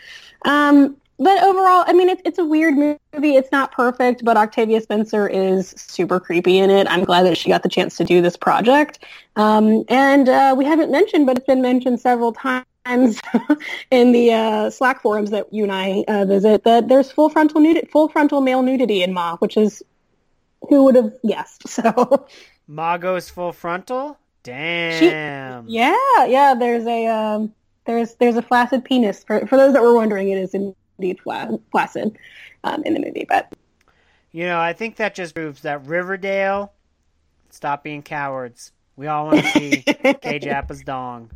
Um, 0.43 0.97
but 1.17 1.41
overall, 1.43 1.85
I 1.87 1.93
mean, 1.93 2.09
it, 2.09 2.21
it's 2.25 2.37
a 2.37 2.45
weird 2.45 2.75
movie. 2.75 3.35
It's 3.35 3.51
not 3.51 3.71
perfect, 3.71 4.25
but 4.25 4.35
Octavia 4.35 4.81
Spencer 4.81 5.27
is 5.27 5.69
super 5.77 6.19
creepy 6.19 6.57
in 6.57 6.69
it. 6.69 6.87
I'm 6.89 7.05
glad 7.05 7.23
that 7.23 7.37
she 7.37 7.49
got 7.49 7.63
the 7.63 7.69
chance 7.69 7.95
to 7.97 8.03
do 8.03 8.21
this 8.21 8.35
project. 8.35 8.99
Um, 9.37 9.85
and 9.87 10.27
uh, 10.27 10.53
we 10.57 10.65
haven't 10.65 10.91
mentioned, 10.91 11.25
but 11.25 11.37
it's 11.37 11.47
been 11.47 11.61
mentioned 11.61 12.01
several 12.01 12.33
times 12.33 12.65
in 13.91 14.11
the 14.11 14.31
uh, 14.33 14.69
Slack 14.69 15.01
forums 15.01 15.31
that 15.31 15.51
you 15.51 15.63
and 15.63 15.71
I 15.71 16.03
uh, 16.07 16.25
visit 16.25 16.63
that 16.63 16.87
there's 16.87 17.11
full 17.11 17.29
frontal 17.29 17.59
nudity, 17.61 17.87
full 17.87 18.09
frontal 18.09 18.41
male 18.41 18.61
nudity 18.61 19.03
in 19.03 19.13
Ma, 19.13 19.37
which 19.37 19.57
is 19.57 19.83
who 20.69 20.83
would 20.85 20.95
have 20.95 21.13
guessed. 21.25 21.63
So 21.67 22.25
Ma 22.67 22.97
goes 22.97 23.29
full 23.29 23.51
frontal. 23.51 24.17
Damn. 24.43 25.67
yeah, 25.67 26.25
yeah, 26.25 26.53
there's 26.57 26.85
a 26.85 27.07
um, 27.07 27.53
there's 27.85 28.15
there's 28.15 28.35
a 28.37 28.41
flaccid 28.41 28.85
penis 28.85 29.23
for 29.23 29.45
for 29.47 29.57
those 29.57 29.73
that 29.73 29.81
were 29.81 29.95
wondering. 29.95 30.29
It 30.29 30.37
is 30.37 30.53
indeed 30.53 31.19
flaccid 31.21 32.17
um, 32.63 32.83
in 32.83 32.93
the 32.93 32.99
movie, 32.99 33.25
but 33.27 33.53
You 34.31 34.45
know, 34.45 34.59
I 34.59 34.73
think 34.73 34.97
that 34.97 35.15
just 35.15 35.33
proves 35.35 35.61
that 35.61 35.85
Riverdale, 35.85 36.73
stop 37.49 37.83
being 37.83 38.03
cowards. 38.03 38.71
We 38.95 39.07
all 39.07 39.25
want 39.27 39.39
to 39.39 39.51
see 39.51 39.83
KJ 39.87 40.51
Apa's 40.57 40.81
dong. 40.83 41.31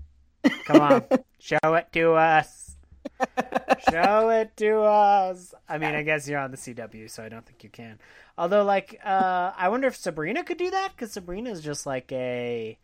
Come 0.65 0.81
on, 0.81 1.03
show 1.39 1.73
it 1.75 1.91
to 1.93 2.13
us. 2.13 2.75
Show 3.89 4.29
it 4.29 4.55
to 4.57 4.81
us. 4.81 5.53
I 5.67 5.77
mean, 5.77 5.95
I 5.95 6.03
guess 6.03 6.27
you're 6.27 6.39
on 6.39 6.51
the 6.51 6.57
CW, 6.57 7.09
so 7.09 7.23
I 7.23 7.29
don't 7.29 7.45
think 7.45 7.63
you 7.63 7.69
can. 7.69 7.99
Although, 8.37 8.63
like, 8.63 8.99
uh, 9.03 9.51
I 9.55 9.69
wonder 9.69 9.87
if 9.87 9.95
Sabrina 9.95 10.43
could 10.43 10.57
do 10.57 10.69
that 10.69 10.91
because 10.95 11.13
Sabrina 11.13 11.49
is 11.49 11.61
just 11.61 11.85
like 11.85 12.11
a 12.11 12.77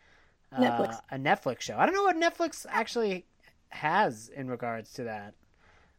uh, 0.51 0.59
Netflix. 0.59 0.99
a 1.11 1.17
Netflix 1.17 1.61
show. 1.61 1.77
I 1.77 1.85
don't 1.85 1.95
know 1.95 2.03
what 2.03 2.15
Netflix 2.15 2.65
actually 2.69 3.25
has 3.69 4.29
in 4.29 4.49
regards 4.49 4.93
to 4.93 5.03
that. 5.03 5.33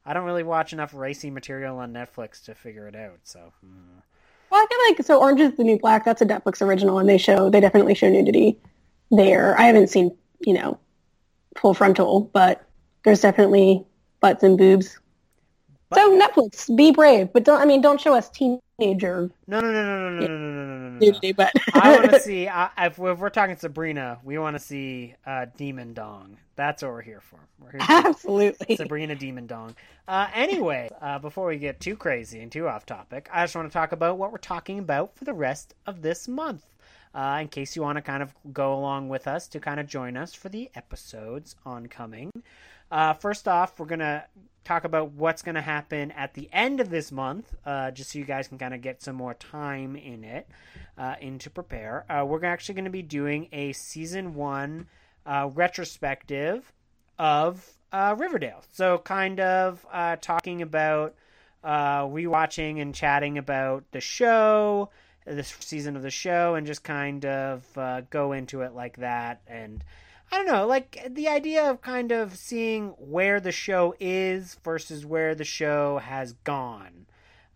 I 0.04 0.12
don't 0.12 0.24
really 0.24 0.42
watch 0.42 0.72
enough 0.72 0.94
racy 0.94 1.30
material 1.30 1.78
on 1.78 1.92
Netflix 1.92 2.44
to 2.44 2.54
figure 2.54 2.86
it 2.88 2.96
out. 2.96 3.18
So. 3.24 3.52
hmm. 3.60 3.98
Well, 4.50 4.62
I 4.62 4.66
feel 4.68 4.78
like 4.90 5.06
so 5.06 5.20
Orange 5.20 5.40
is 5.40 5.56
the 5.56 5.64
New 5.64 5.78
Black. 5.78 6.04
That's 6.04 6.22
a 6.22 6.26
Netflix 6.26 6.62
original, 6.62 6.98
and 6.98 7.08
they 7.08 7.18
show 7.18 7.50
they 7.50 7.60
definitely 7.60 7.94
show 7.94 8.08
nudity 8.08 8.58
there. 9.10 9.58
I 9.58 9.62
haven't 9.62 9.88
seen 9.88 10.16
you 10.40 10.54
know 10.54 10.78
full 11.58 11.74
frontal, 11.74 12.30
but 12.32 12.66
there's 13.04 13.20
definitely 13.20 13.84
butts 14.20 14.42
and 14.42 14.58
boobs. 14.58 14.98
But- 15.88 15.98
so 15.98 16.18
Netflix, 16.18 16.74
be 16.76 16.90
brave, 16.90 17.32
but 17.32 17.44
don't. 17.44 17.60
I 17.60 17.64
mean, 17.64 17.80
don't 17.80 18.00
show 18.00 18.14
us 18.14 18.28
teenager. 18.28 19.30
No, 19.46 19.60
no, 19.60 19.70
no, 19.70 19.70
no, 19.70 20.10
no, 20.10 20.20
yeah. 20.20 20.28
no, 20.28 20.36
no, 20.36 20.50
no, 20.50 20.64
no, 20.64 20.88
no. 20.88 20.98
no. 20.98 21.32
But 21.34 21.52
I 21.74 21.96
want 21.96 22.10
to 22.10 22.20
see. 22.20 22.48
I, 22.48 22.70
if, 22.78 22.98
if 22.98 23.18
we're 23.18 23.30
talking 23.30 23.56
Sabrina, 23.56 24.18
we 24.24 24.36
want 24.38 24.56
to 24.56 24.60
see 24.60 25.14
uh, 25.24 25.46
Demon 25.56 25.94
Dong. 25.94 26.38
That's 26.56 26.82
what 26.82 26.90
we're 26.90 27.02
here 27.02 27.20
for. 27.20 27.38
We're 27.60 27.72
here 27.72 27.80
for 27.80 28.08
Absolutely, 28.08 28.76
Sabrina 28.76 29.14
Demon 29.14 29.46
Dong. 29.46 29.76
Uh, 30.08 30.26
anyway, 30.34 30.90
uh, 31.00 31.20
before 31.20 31.46
we 31.46 31.58
get 31.58 31.78
too 31.78 31.96
crazy 31.96 32.40
and 32.40 32.50
too 32.50 32.66
off 32.66 32.84
topic, 32.84 33.28
I 33.32 33.44
just 33.44 33.54
want 33.54 33.68
to 33.68 33.72
talk 33.72 33.92
about 33.92 34.18
what 34.18 34.32
we're 34.32 34.38
talking 34.38 34.80
about 34.80 35.14
for 35.14 35.24
the 35.24 35.34
rest 35.34 35.74
of 35.86 36.02
this 36.02 36.26
month 36.26 36.64
uh, 37.16 37.38
in 37.40 37.48
case 37.48 37.74
you 37.74 37.82
want 37.82 37.96
to 37.96 38.02
kind 38.02 38.22
of 38.22 38.34
go 38.52 38.74
along 38.74 39.08
with 39.08 39.26
us 39.26 39.48
to 39.48 39.58
kind 39.58 39.80
of 39.80 39.86
join 39.86 40.16
us 40.16 40.34
for 40.34 40.50
the 40.50 40.70
episodes 40.74 41.56
oncoming. 41.64 42.30
Uh, 42.90 43.14
first 43.14 43.48
off, 43.48 43.80
we're 43.80 43.86
going 43.86 43.98
to 43.98 44.22
talk 44.64 44.84
about 44.84 45.12
what's 45.12 45.42
going 45.42 45.54
to 45.54 45.62
happen 45.62 46.10
at 46.10 46.34
the 46.34 46.48
end 46.52 46.78
of 46.78 46.90
this 46.90 47.10
month, 47.10 47.54
uh, 47.64 47.90
just 47.90 48.10
so 48.10 48.18
you 48.18 48.24
guys 48.24 48.48
can 48.48 48.58
kind 48.58 48.74
of 48.74 48.82
get 48.82 49.00
some 49.00 49.16
more 49.16 49.32
time 49.34 49.96
in 49.96 50.24
it, 50.24 50.46
uh, 50.98 51.14
in 51.20 51.38
to 51.38 51.48
prepare. 51.48 52.04
Uh, 52.10 52.24
we're 52.24 52.44
actually 52.44 52.74
going 52.74 52.84
to 52.84 52.90
be 52.90 53.02
doing 53.02 53.48
a 53.50 53.72
season 53.72 54.34
one 54.34 54.86
uh, 55.24 55.48
retrospective 55.54 56.70
of 57.18 57.64
uh, 57.92 58.14
Riverdale. 58.18 58.62
So, 58.72 58.98
kind 58.98 59.40
of 59.40 59.86
uh, 59.90 60.16
talking 60.16 60.60
about 60.60 61.14
uh, 61.64 62.02
rewatching 62.02 62.80
and 62.80 62.94
chatting 62.94 63.38
about 63.38 63.84
the 63.92 64.00
show, 64.00 64.90
this 65.26 65.54
season 65.60 65.96
of 65.96 66.02
the 66.02 66.10
show, 66.10 66.54
and 66.54 66.66
just 66.66 66.82
kind 66.82 67.24
of 67.26 67.64
uh, 67.76 68.02
go 68.10 68.32
into 68.32 68.62
it 68.62 68.74
like 68.74 68.96
that. 68.98 69.42
And 69.46 69.84
I 70.30 70.38
don't 70.38 70.46
know, 70.46 70.66
like 70.66 71.06
the 71.10 71.28
idea 71.28 71.70
of 71.70 71.80
kind 71.80 72.12
of 72.12 72.36
seeing 72.36 72.88
where 72.98 73.40
the 73.40 73.52
show 73.52 73.94
is 74.00 74.56
versus 74.64 75.04
where 75.04 75.34
the 75.34 75.44
show 75.44 75.98
has 75.98 76.32
gone. 76.32 77.06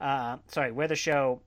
Uh, 0.00 0.38
sorry, 0.48 0.72
where 0.72 0.88
the 0.88 0.96
show 0.96 1.42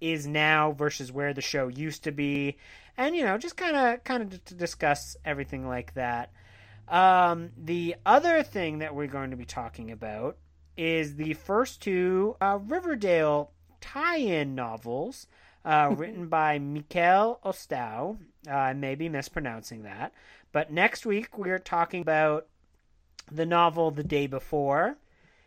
is 0.00 0.26
now 0.26 0.72
versus 0.72 1.10
where 1.10 1.34
the 1.34 1.40
show 1.40 1.68
used 1.68 2.04
to 2.04 2.12
be, 2.12 2.56
and 2.96 3.16
you 3.16 3.24
know, 3.24 3.38
just 3.38 3.56
kind 3.56 3.76
of 3.76 4.04
kind 4.04 4.22
of 4.22 4.44
to 4.44 4.54
discuss 4.54 5.16
everything 5.24 5.66
like 5.66 5.94
that. 5.94 6.32
Um, 6.88 7.50
the 7.56 7.96
other 8.04 8.42
thing 8.42 8.78
that 8.78 8.94
we're 8.94 9.06
going 9.06 9.30
to 9.30 9.36
be 9.36 9.46
talking 9.46 9.90
about 9.90 10.36
is 10.76 11.16
the 11.16 11.34
first 11.34 11.80
two 11.82 12.36
uh, 12.40 12.58
Riverdale 12.66 13.52
tie-in 13.84 14.54
novels 14.54 15.26
uh, 15.64 15.94
written 15.96 16.26
by 16.28 16.58
Micol 16.58 17.38
Ostow. 17.44 18.16
Uh, 18.48 18.50
I 18.50 18.72
may 18.72 18.94
be 18.94 19.08
mispronouncing 19.08 19.82
that, 19.82 20.12
but 20.52 20.72
next 20.72 21.04
week 21.04 21.36
we're 21.36 21.58
talking 21.58 22.00
about 22.00 22.46
the 23.30 23.46
novel 23.46 23.90
The 23.90 24.04
Day 24.04 24.26
Before, 24.26 24.96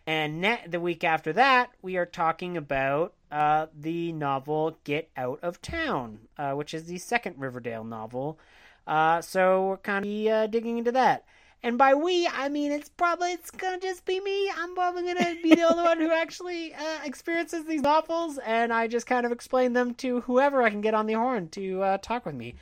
and 0.05 0.39
ne- 0.41 0.63
the 0.67 0.79
week 0.79 1.03
after 1.03 1.33
that 1.33 1.71
we 1.81 1.97
are 1.97 2.05
talking 2.05 2.55
about 2.57 3.13
uh, 3.31 3.67
the 3.75 4.11
novel 4.13 4.77
Get 4.83 5.09
Out 5.17 5.39
of 5.41 5.61
Town, 5.61 6.19
uh, 6.37 6.53
which 6.53 6.73
is 6.73 6.85
the 6.85 6.99
second 6.99 7.35
Riverdale 7.37 7.83
novel. 7.83 8.39
Uh, 8.85 9.21
so 9.21 9.67
we're 9.67 9.77
kind 9.77 10.05
of 10.05 10.27
uh, 10.27 10.47
digging 10.47 10.77
into 10.77 10.91
that. 10.93 11.25
And 11.63 11.77
by 11.77 11.93
we, 11.95 12.27
I 12.27 12.49
mean 12.49 12.71
it's 12.71 12.89
probably 12.89 13.33
it's 13.33 13.51
gonna 13.51 13.79
just 13.79 14.05
be 14.05 14.19
me. 14.19 14.51
I'm 14.55 14.75
probably 14.75 15.03
gonna 15.03 15.35
be 15.41 15.55
the 15.55 15.63
only 15.63 15.83
one 15.83 15.99
who 15.99 16.11
actually 16.11 16.73
uh, 16.73 16.99
experiences 17.03 17.65
these 17.65 17.81
novels, 17.81 18.37
and 18.45 18.71
I 18.71 18.87
just 18.87 19.07
kind 19.07 19.25
of 19.25 19.31
explain 19.31 19.73
them 19.73 19.93
to 19.95 20.21
whoever 20.21 20.61
I 20.61 20.69
can 20.69 20.81
get 20.81 20.93
on 20.93 21.07
the 21.07 21.13
horn 21.13 21.49
to 21.49 21.81
uh, 21.81 21.97
talk 21.97 22.25
with 22.25 22.35
me. 22.35 22.55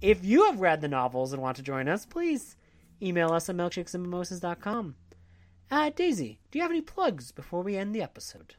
If 0.00 0.24
you 0.24 0.46
have 0.46 0.60
read 0.60 0.80
the 0.80 0.88
novels 0.88 1.32
and 1.32 1.42
want 1.42 1.58
to 1.58 1.62
join 1.62 1.86
us, 1.86 2.06
please 2.06 2.56
email 3.02 3.32
us 3.32 3.48
at 3.48 3.56
milkshakesandmimosas.com. 3.56 4.94
Uh, 5.70 5.90
Daisy, 5.94 6.38
do 6.50 6.58
you 6.58 6.62
have 6.62 6.72
any 6.72 6.80
plugs 6.80 7.32
before 7.32 7.62
we 7.62 7.76
end 7.76 7.94
the 7.94 8.02
episode? 8.02 8.54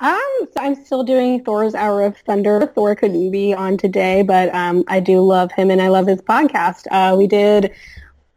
Um, 0.00 0.48
I'm 0.56 0.84
still 0.84 1.02
doing 1.02 1.42
Thor's 1.44 1.74
Hour 1.74 2.02
of 2.02 2.16
Thunder. 2.18 2.70
Thor 2.74 2.94
couldn't 2.94 3.32
be 3.32 3.52
on 3.52 3.76
today, 3.76 4.22
but 4.22 4.54
um, 4.54 4.84
I 4.86 5.00
do 5.00 5.20
love 5.20 5.50
him 5.50 5.70
and 5.70 5.82
I 5.82 5.88
love 5.88 6.06
his 6.06 6.22
podcast. 6.22 6.86
Uh, 6.90 7.16
we 7.16 7.26
did, 7.26 7.72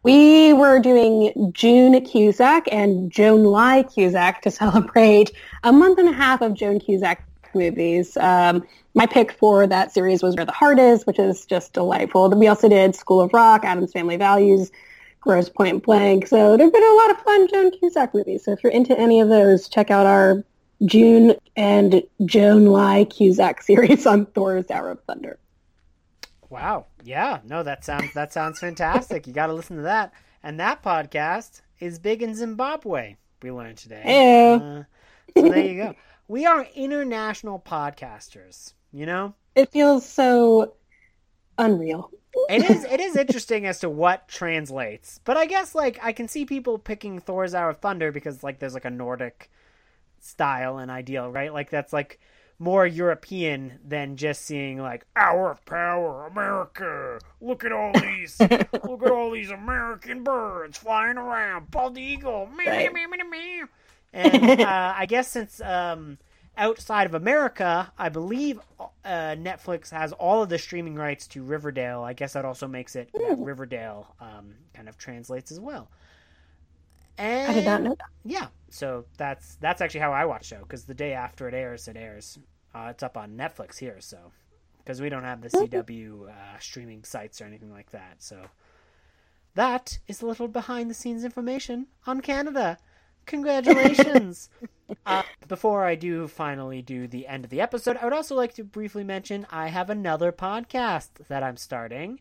we 0.02 0.52
were 0.52 0.80
doing 0.80 1.52
June 1.52 2.04
Cusack 2.04 2.66
and 2.72 3.10
Joan 3.10 3.44
Lai 3.44 3.84
Cusack 3.84 4.42
to 4.42 4.50
celebrate 4.62 5.32
a 5.62 5.72
month 5.72 5.98
and 5.98 6.08
a 6.08 6.12
half 6.12 6.40
of 6.40 6.54
Joan 6.54 6.80
Cusack 6.80 7.24
movies. 7.54 8.16
Um, 8.16 8.66
my 8.94 9.06
pick 9.06 9.32
for 9.32 9.66
that 9.66 9.92
series 9.92 10.22
was 10.22 10.36
Where 10.36 10.44
the 10.44 10.52
Heart 10.52 10.78
Is, 10.78 11.06
which 11.06 11.18
is 11.18 11.46
just 11.46 11.72
delightful. 11.72 12.28
We 12.30 12.46
also 12.46 12.68
did 12.68 12.94
School 12.94 13.20
of 13.20 13.32
Rock, 13.32 13.64
Addams 13.64 13.92
Family 13.92 14.16
Values, 14.16 14.70
Grosse 15.20 15.48
Pointe 15.48 15.82
Blank. 15.82 16.26
So 16.26 16.56
there've 16.56 16.72
been 16.72 16.82
a 16.82 16.94
lot 16.96 17.10
of 17.10 17.18
fun 17.18 17.48
Joan 17.48 17.70
Cusack 17.70 18.14
movies. 18.14 18.44
So 18.44 18.52
if 18.52 18.62
you're 18.62 18.72
into 18.72 18.98
any 18.98 19.20
of 19.20 19.28
those, 19.28 19.68
check 19.68 19.90
out 19.90 20.06
our 20.06 20.44
June 20.84 21.34
and 21.56 22.02
Joan 22.24 22.66
Lai 22.66 23.04
Cusack 23.04 23.62
series 23.62 24.06
on 24.06 24.26
Thor's 24.26 24.70
Hour 24.70 24.90
of 24.90 25.00
Thunder. 25.04 25.38
Wow. 26.52 26.84
Yeah. 27.02 27.40
No, 27.44 27.62
that 27.62 27.82
sounds 27.82 28.12
that 28.12 28.32
sounds 28.32 28.60
fantastic. 28.60 29.26
you 29.26 29.32
got 29.32 29.46
to 29.46 29.54
listen 29.54 29.76
to 29.76 29.82
that. 29.84 30.12
And 30.42 30.60
that 30.60 30.82
podcast 30.82 31.62
is 31.80 31.98
big 31.98 32.22
in 32.22 32.34
Zimbabwe. 32.34 33.16
We 33.42 33.50
learned 33.50 33.78
today. 33.78 34.02
Ew. 34.06 34.62
Uh, 34.62 34.82
so 35.36 35.48
there 35.48 35.64
you 35.64 35.82
go. 35.82 35.94
We 36.28 36.46
are 36.46 36.66
international 36.74 37.58
podcasters. 37.58 38.74
You 38.92 39.06
know, 39.06 39.34
It 39.54 39.70
feels 39.72 40.06
so 40.08 40.74
unreal. 41.58 42.10
it 42.48 42.70
is 42.70 42.84
it 42.84 43.00
is 43.00 43.16
interesting 43.24 43.66
as 43.66 43.80
to 43.80 43.88
what 43.90 44.28
translates. 44.28 45.20
But 45.24 45.36
I 45.38 45.46
guess 45.46 45.74
like 45.74 45.98
I 46.02 46.12
can 46.12 46.28
see 46.28 46.44
people 46.44 46.78
picking 46.78 47.18
Thor's 47.18 47.54
Hour 47.54 47.70
of 47.70 47.78
Thunder 47.78 48.12
because 48.12 48.42
like 48.42 48.58
there's 48.58 48.74
like 48.74 48.84
a 48.84 48.90
Nordic 48.90 49.50
style 50.20 50.78
and 50.78 50.90
ideal, 50.90 51.30
right? 51.30 51.52
Like 51.52 51.70
that's 51.70 51.92
like 51.92 52.20
more 52.62 52.86
European 52.86 53.80
than 53.84 54.16
just 54.16 54.42
seeing 54.42 54.78
like 54.78 55.04
Hour 55.16 55.50
of 55.50 55.64
Power, 55.66 56.26
America. 56.26 57.18
Look 57.40 57.64
at 57.64 57.72
all 57.72 57.92
these, 57.92 58.38
look 58.40 59.02
at 59.04 59.10
all 59.10 59.32
these 59.32 59.50
American 59.50 60.22
birds 60.22 60.78
flying 60.78 61.18
around. 61.18 61.70
Bald 61.72 61.98
eagle, 61.98 62.46
meow, 62.56 62.70
Right. 62.70 62.92
meow, 62.92 63.06
meow, 63.08 63.24
meow. 63.28 63.66
And 64.12 64.60
uh, 64.60 64.94
I 64.96 65.06
guess 65.06 65.26
since 65.28 65.60
um, 65.60 66.18
outside 66.56 67.06
of 67.06 67.14
America, 67.14 67.92
I 67.98 68.08
believe 68.10 68.60
uh, 68.78 68.88
Netflix 69.36 69.90
has 69.90 70.12
all 70.12 70.42
of 70.44 70.48
the 70.48 70.58
streaming 70.58 70.94
rights 70.94 71.26
to 71.28 71.42
Riverdale. 71.42 72.02
I 72.02 72.12
guess 72.12 72.34
that 72.34 72.44
also 72.44 72.68
makes 72.68 72.94
it 72.94 73.10
that 73.12 73.38
Riverdale 73.38 74.14
um, 74.20 74.54
kind 74.72 74.88
of 74.88 74.96
translates 74.96 75.50
as 75.50 75.58
well. 75.58 75.90
And 77.18 77.50
I 77.50 77.54
did 77.54 77.64
not 77.64 77.82
know 77.82 77.90
that. 77.90 78.08
yeah, 78.24 78.48
so 78.70 79.04
that's 79.16 79.56
that's 79.56 79.80
actually 79.80 80.00
how 80.00 80.12
I 80.12 80.24
watch 80.24 80.46
show 80.46 80.60
because 80.60 80.84
the 80.84 80.94
day 80.94 81.12
after 81.12 81.48
it 81.48 81.54
airs, 81.54 81.88
it 81.88 81.96
airs. 81.96 82.38
Uh, 82.74 82.88
it's 82.90 83.02
up 83.02 83.18
on 83.18 83.36
Netflix 83.36 83.78
here, 83.78 83.96
so 84.00 84.18
because 84.78 85.00
we 85.00 85.08
don't 85.08 85.24
have 85.24 85.42
the 85.42 85.50
CW 85.50 86.28
uh, 86.28 86.58
streaming 86.58 87.04
sites 87.04 87.40
or 87.40 87.44
anything 87.44 87.70
like 87.70 87.90
that. 87.90 88.16
So 88.18 88.46
that 89.54 89.98
is 90.08 90.22
a 90.22 90.26
little 90.26 90.48
behind 90.48 90.90
the 90.90 90.94
scenes 90.94 91.24
information 91.24 91.86
on 92.06 92.20
Canada. 92.20 92.78
Congratulations! 93.26 94.48
uh, 95.06 95.22
before 95.46 95.84
I 95.84 95.94
do 95.94 96.26
finally 96.26 96.82
do 96.82 97.06
the 97.06 97.26
end 97.26 97.44
of 97.44 97.50
the 97.50 97.60
episode, 97.60 97.96
I 97.98 98.04
would 98.04 98.12
also 98.12 98.34
like 98.34 98.54
to 98.54 98.64
briefly 98.64 99.04
mention 99.04 99.46
I 99.50 99.68
have 99.68 99.90
another 99.90 100.32
podcast 100.32 101.08
that 101.28 101.42
I'm 101.42 101.56
starting, 101.56 102.20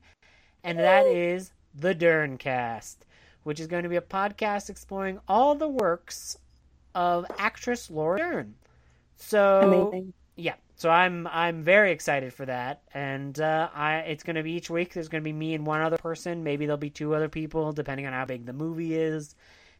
and 0.64 0.78
that 0.78 1.08
is 1.08 1.54
the 1.74 1.96
Derncast, 1.96 2.98
which 3.44 3.60
is 3.60 3.68
going 3.68 3.84
to 3.84 3.90
be 3.90 3.96
a 3.96 4.02
podcast 4.02 4.70
exploring 4.70 5.20
all 5.28 5.56
the 5.56 5.68
works 5.68 6.38
of 6.96 7.26
actress 7.38 7.90
Laura 7.90 8.20
Dern. 8.20 8.56
So 9.16 9.62
Amazing. 9.92 10.14
yeah, 10.36 10.56
so 10.76 10.90
I'm 10.90 11.28
I'm 11.28 11.64
very 11.64 11.92
excited 11.92 12.34
for 12.34 12.46
that, 12.46 12.82
and 12.94 13.40
uh, 13.40 13.70
I 13.74 13.98
it's 14.00 14.24
going 14.24 14.36
to 14.36 14.44
be 14.44 14.54
each 14.54 14.70
week. 14.70 14.94
There's 14.94 15.10
going 15.10 15.22
to 15.22 15.26
be 15.26 15.34
me 15.34 15.54
and 15.54 15.66
one 15.66 15.82
other 15.82 15.98
person. 15.98 16.44
Maybe 16.44 16.66
there'll 16.66 16.78
be 16.78 16.90
two 16.90 17.14
other 17.14 17.30
people, 17.30 17.72
depending 17.72 18.08
on 18.08 18.14
how 18.14 18.26
big 18.26 18.46
the 18.46 18.54
movie 18.54 18.96
is 18.96 19.36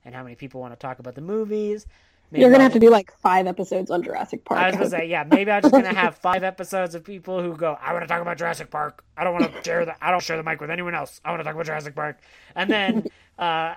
and 0.06 0.14
how 0.14 0.24
many 0.24 0.36
people 0.36 0.62
want 0.62 0.74
to 0.74 0.80
talk 0.80 1.00
about 1.00 1.16
the 1.16 1.22
movies. 1.22 1.86
Maybe 2.32 2.42
You're 2.42 2.50
gonna 2.50 2.64
I'll- 2.64 2.70
have 2.70 2.74
to 2.74 2.80
do 2.80 2.90
like 2.90 3.12
five 3.20 3.46
episodes 3.46 3.92
on 3.92 4.04
Jurassic 4.04 4.46
Park. 4.46 4.60
I 4.62 4.68
was 4.68 4.78
gonna 4.78 4.90
say, 4.90 5.06
yeah, 5.08 5.26
maybe 5.30 5.52
I'm 5.52 5.62
just 5.62 5.74
gonna 5.74 5.94
have 5.94 6.16
five 6.18 6.44
episodes 6.44 6.96
of 6.96 7.04
people 7.04 7.42
who 7.44 7.56
go, 7.58 7.78
I 7.82 7.92
want 7.92 8.04
to 8.04 8.08
talk 8.08 8.22
about 8.22 8.38
Jurassic 8.38 8.72
Park. 8.72 9.04
I 9.18 9.26
don't 9.26 9.34
want 9.34 9.54
to 9.54 9.64
share 9.66 9.86
the, 9.86 10.02
I 10.04 10.12
don't 10.12 10.24
share 10.24 10.38
the 10.38 10.44
mic 10.44 10.62
with 10.62 10.70
anyone 10.72 10.96
else. 10.96 11.20
I 11.26 11.32
want 11.32 11.42
to 11.42 11.44
talk 11.44 11.54
about 11.56 11.66
Jurassic 11.66 11.94
Park. 11.94 12.20
And 12.56 12.70
then 12.70 13.08
uh, 13.38 13.76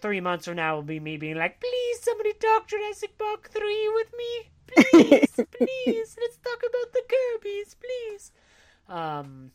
three 0.00 0.20
months 0.20 0.44
from 0.44 0.56
now 0.56 0.76
will 0.76 0.82
be 0.82 1.00
me 1.00 1.16
being 1.16 1.36
like, 1.36 1.60
please, 1.60 2.00
somebody 2.02 2.34
talk 2.34 2.68
Jurassic 2.68 3.16
Park 3.16 3.48
three 3.50 3.90
with 3.94 4.12
me, 4.16 4.50
please, 4.76 5.30
please. 5.56 6.16
Let's 6.20 6.36
talk 6.36 6.58
about 6.58 6.92
the 6.92 7.02
Kirby's, 7.08 7.74
please. 7.74 8.32
Um, 8.88 9.50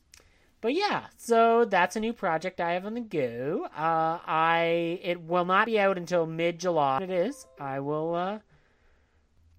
but 0.63 0.73
yeah, 0.73 1.07
so 1.17 1.65
that's 1.65 1.97
a 1.97 1.99
new 1.99 2.13
project 2.13 2.61
I 2.61 2.71
have 2.71 2.85
on 2.85 2.93
the 2.93 3.01
go. 3.01 3.67
Uh, 3.75 4.19
I 4.25 4.97
it 5.03 5.19
will 5.19 5.43
not 5.43 5.65
be 5.65 5.77
out 5.77 5.97
until 5.97 6.25
mid 6.25 6.57
July. 6.57 6.99
It 7.03 7.09
is. 7.09 7.45
I 7.59 7.81
will 7.81 8.15
uh, 8.15 8.39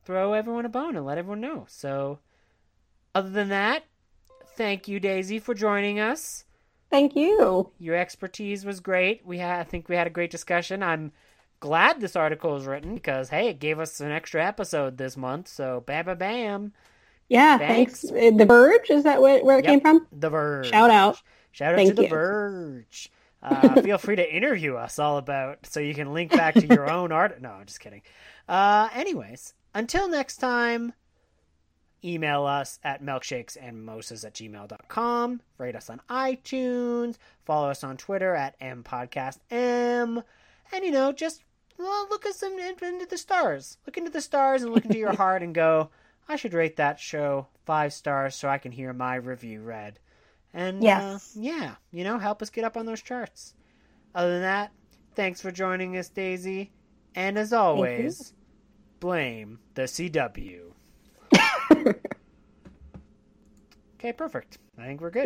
throw 0.07 0.33
everyone 0.33 0.65
a 0.65 0.71
bone 0.71 0.97
and 0.97 1.05
let 1.05 1.19
everyone 1.19 1.43
know. 1.43 1.67
So, 1.69 2.21
other 3.15 3.29
than 3.29 3.51
that, 3.51 3.85
thank 4.57 4.89
you, 4.89 4.99
Daisy, 4.99 5.39
for 5.39 5.53
joining 5.53 6.01
us. 6.01 6.47
Thank 6.89 7.15
you. 7.15 7.71
Your 7.79 7.97
expertise 7.97 8.65
was 8.65 8.81
great. 8.81 9.27
We 9.27 9.41
had, 9.41 9.61
I 9.61 9.65
think 9.65 9.91
we 9.91 9.97
had 9.97 10.07
a 10.07 10.11
great 10.11 10.31
discussion. 10.31 10.83
I'm 10.83 11.13
glad 11.61 12.01
this 12.01 12.17
article 12.17 12.53
was 12.53 12.65
written 12.65 12.95
because 12.95 13.29
hey, 13.29 13.49
it 13.49 13.59
gave 13.59 13.79
us 13.79 14.01
an 14.01 14.11
extra 14.11 14.43
episode 14.43 14.97
this 14.97 15.19
month. 15.19 15.49
So, 15.49 15.83
bam, 15.85 16.07
bam, 16.07 16.17
bam. 16.17 16.73
Yeah, 17.29 17.59
Thanks. 17.59 18.03
thanks. 18.03 18.35
Uh, 18.35 18.37
The 18.37 18.45
Verge 18.45 18.91
is 18.91 19.05
that 19.05 19.21
where, 19.23 19.43
where 19.45 19.59
it 19.59 19.65
Yep. 19.65 19.71
came 19.73 19.81
from? 19.81 20.07
The 20.13 20.31
Verge. 20.31 20.69
Shout 20.69 20.91
out. 20.91 21.23
Shout 21.53 21.73
out 21.73 21.77
Thank 21.77 21.97
to 21.97 22.03
The. 22.03 22.09
Verge. 22.09 23.11
Uh, 23.45 23.83
feel 23.83 23.99
free 23.99 24.17
to 24.17 24.35
interview 24.35 24.75
us 24.75 24.99
all 24.99 25.19
about 25.19 25.67
so 25.67 25.79
you 25.79 25.93
can 25.95 26.15
link 26.15 26.31
back 26.33 26.55
to 26.55 26.67
your 26.67 26.91
own 26.91 27.13
art. 27.13 27.43
No, 27.43 27.51
I'm 27.51 27.67
just 27.67 27.79
kidding. 27.79 28.01
Uh, 28.49 28.89
anyways, 28.95 29.53
until 29.75 30.09
next 30.09 30.39
time, 30.39 30.95
email 32.03 32.47
us 32.47 32.79
at 32.83 33.03
milkshakesandmimosas 33.03 34.25
at 34.25 34.33
gmail.com. 34.33 35.43
Rate 35.59 35.77
us 35.77 35.91
on 35.91 36.01
iTunes. 36.09 37.17
Follow 37.45 37.69
us 37.69 37.85
on 37.85 37.99
Twitter 37.99 38.35
at 38.35 38.59
mpodcastm. 38.61 40.23
And, 40.73 40.83
you 40.85 40.91
know, 40.91 41.13
just 41.13 41.43
well, 41.79 42.07
look 42.09 42.25
at 42.25 42.35
some 42.35 42.59
into 42.59 43.05
the 43.05 43.19
stars. 43.19 43.77
Look 43.85 43.99
into 43.99 44.11
the 44.11 44.23
stars 44.23 44.63
and 44.63 44.73
look 44.73 44.87
into 44.87 44.97
your 44.97 45.13
heart 45.17 45.43
and 45.43 45.55
go, 45.55 45.91
I 46.29 46.37
should 46.37 46.55
rate 46.55 46.77
that 46.77 46.99
show 46.99 47.49
five 47.65 47.93
stars 47.93 48.35
so 48.35 48.49
I 48.49 48.59
can 48.59 48.73
hear 48.73 48.93
my 48.93 49.17
review 49.17 49.63
read. 49.63 49.99
And 50.53 50.85
uh, 50.85 51.19
yeah, 51.35 51.75
you 51.91 52.05
know, 52.05 52.19
help 52.19 52.41
us 52.41 52.51
get 52.51 52.65
up 52.65 52.77
on 52.77 52.87
those 52.87 53.03
charts. 53.03 53.55
Other 54.15 54.33
than 54.35 54.43
that, 54.43 54.73
thanks 55.15 55.41
for 55.41 55.51
joining 55.51 55.97
us, 55.97 56.09
Daisy. 56.09 56.71
And 57.15 57.37
as 57.37 57.53
always, 57.53 58.33
blame 59.01 59.59
the 59.75 59.83
CW. 59.83 60.61
okay, 63.95 64.13
perfect. 64.13 64.59
I 64.79 64.87
think 64.87 65.01
we're 65.01 65.11
good. 65.11 65.23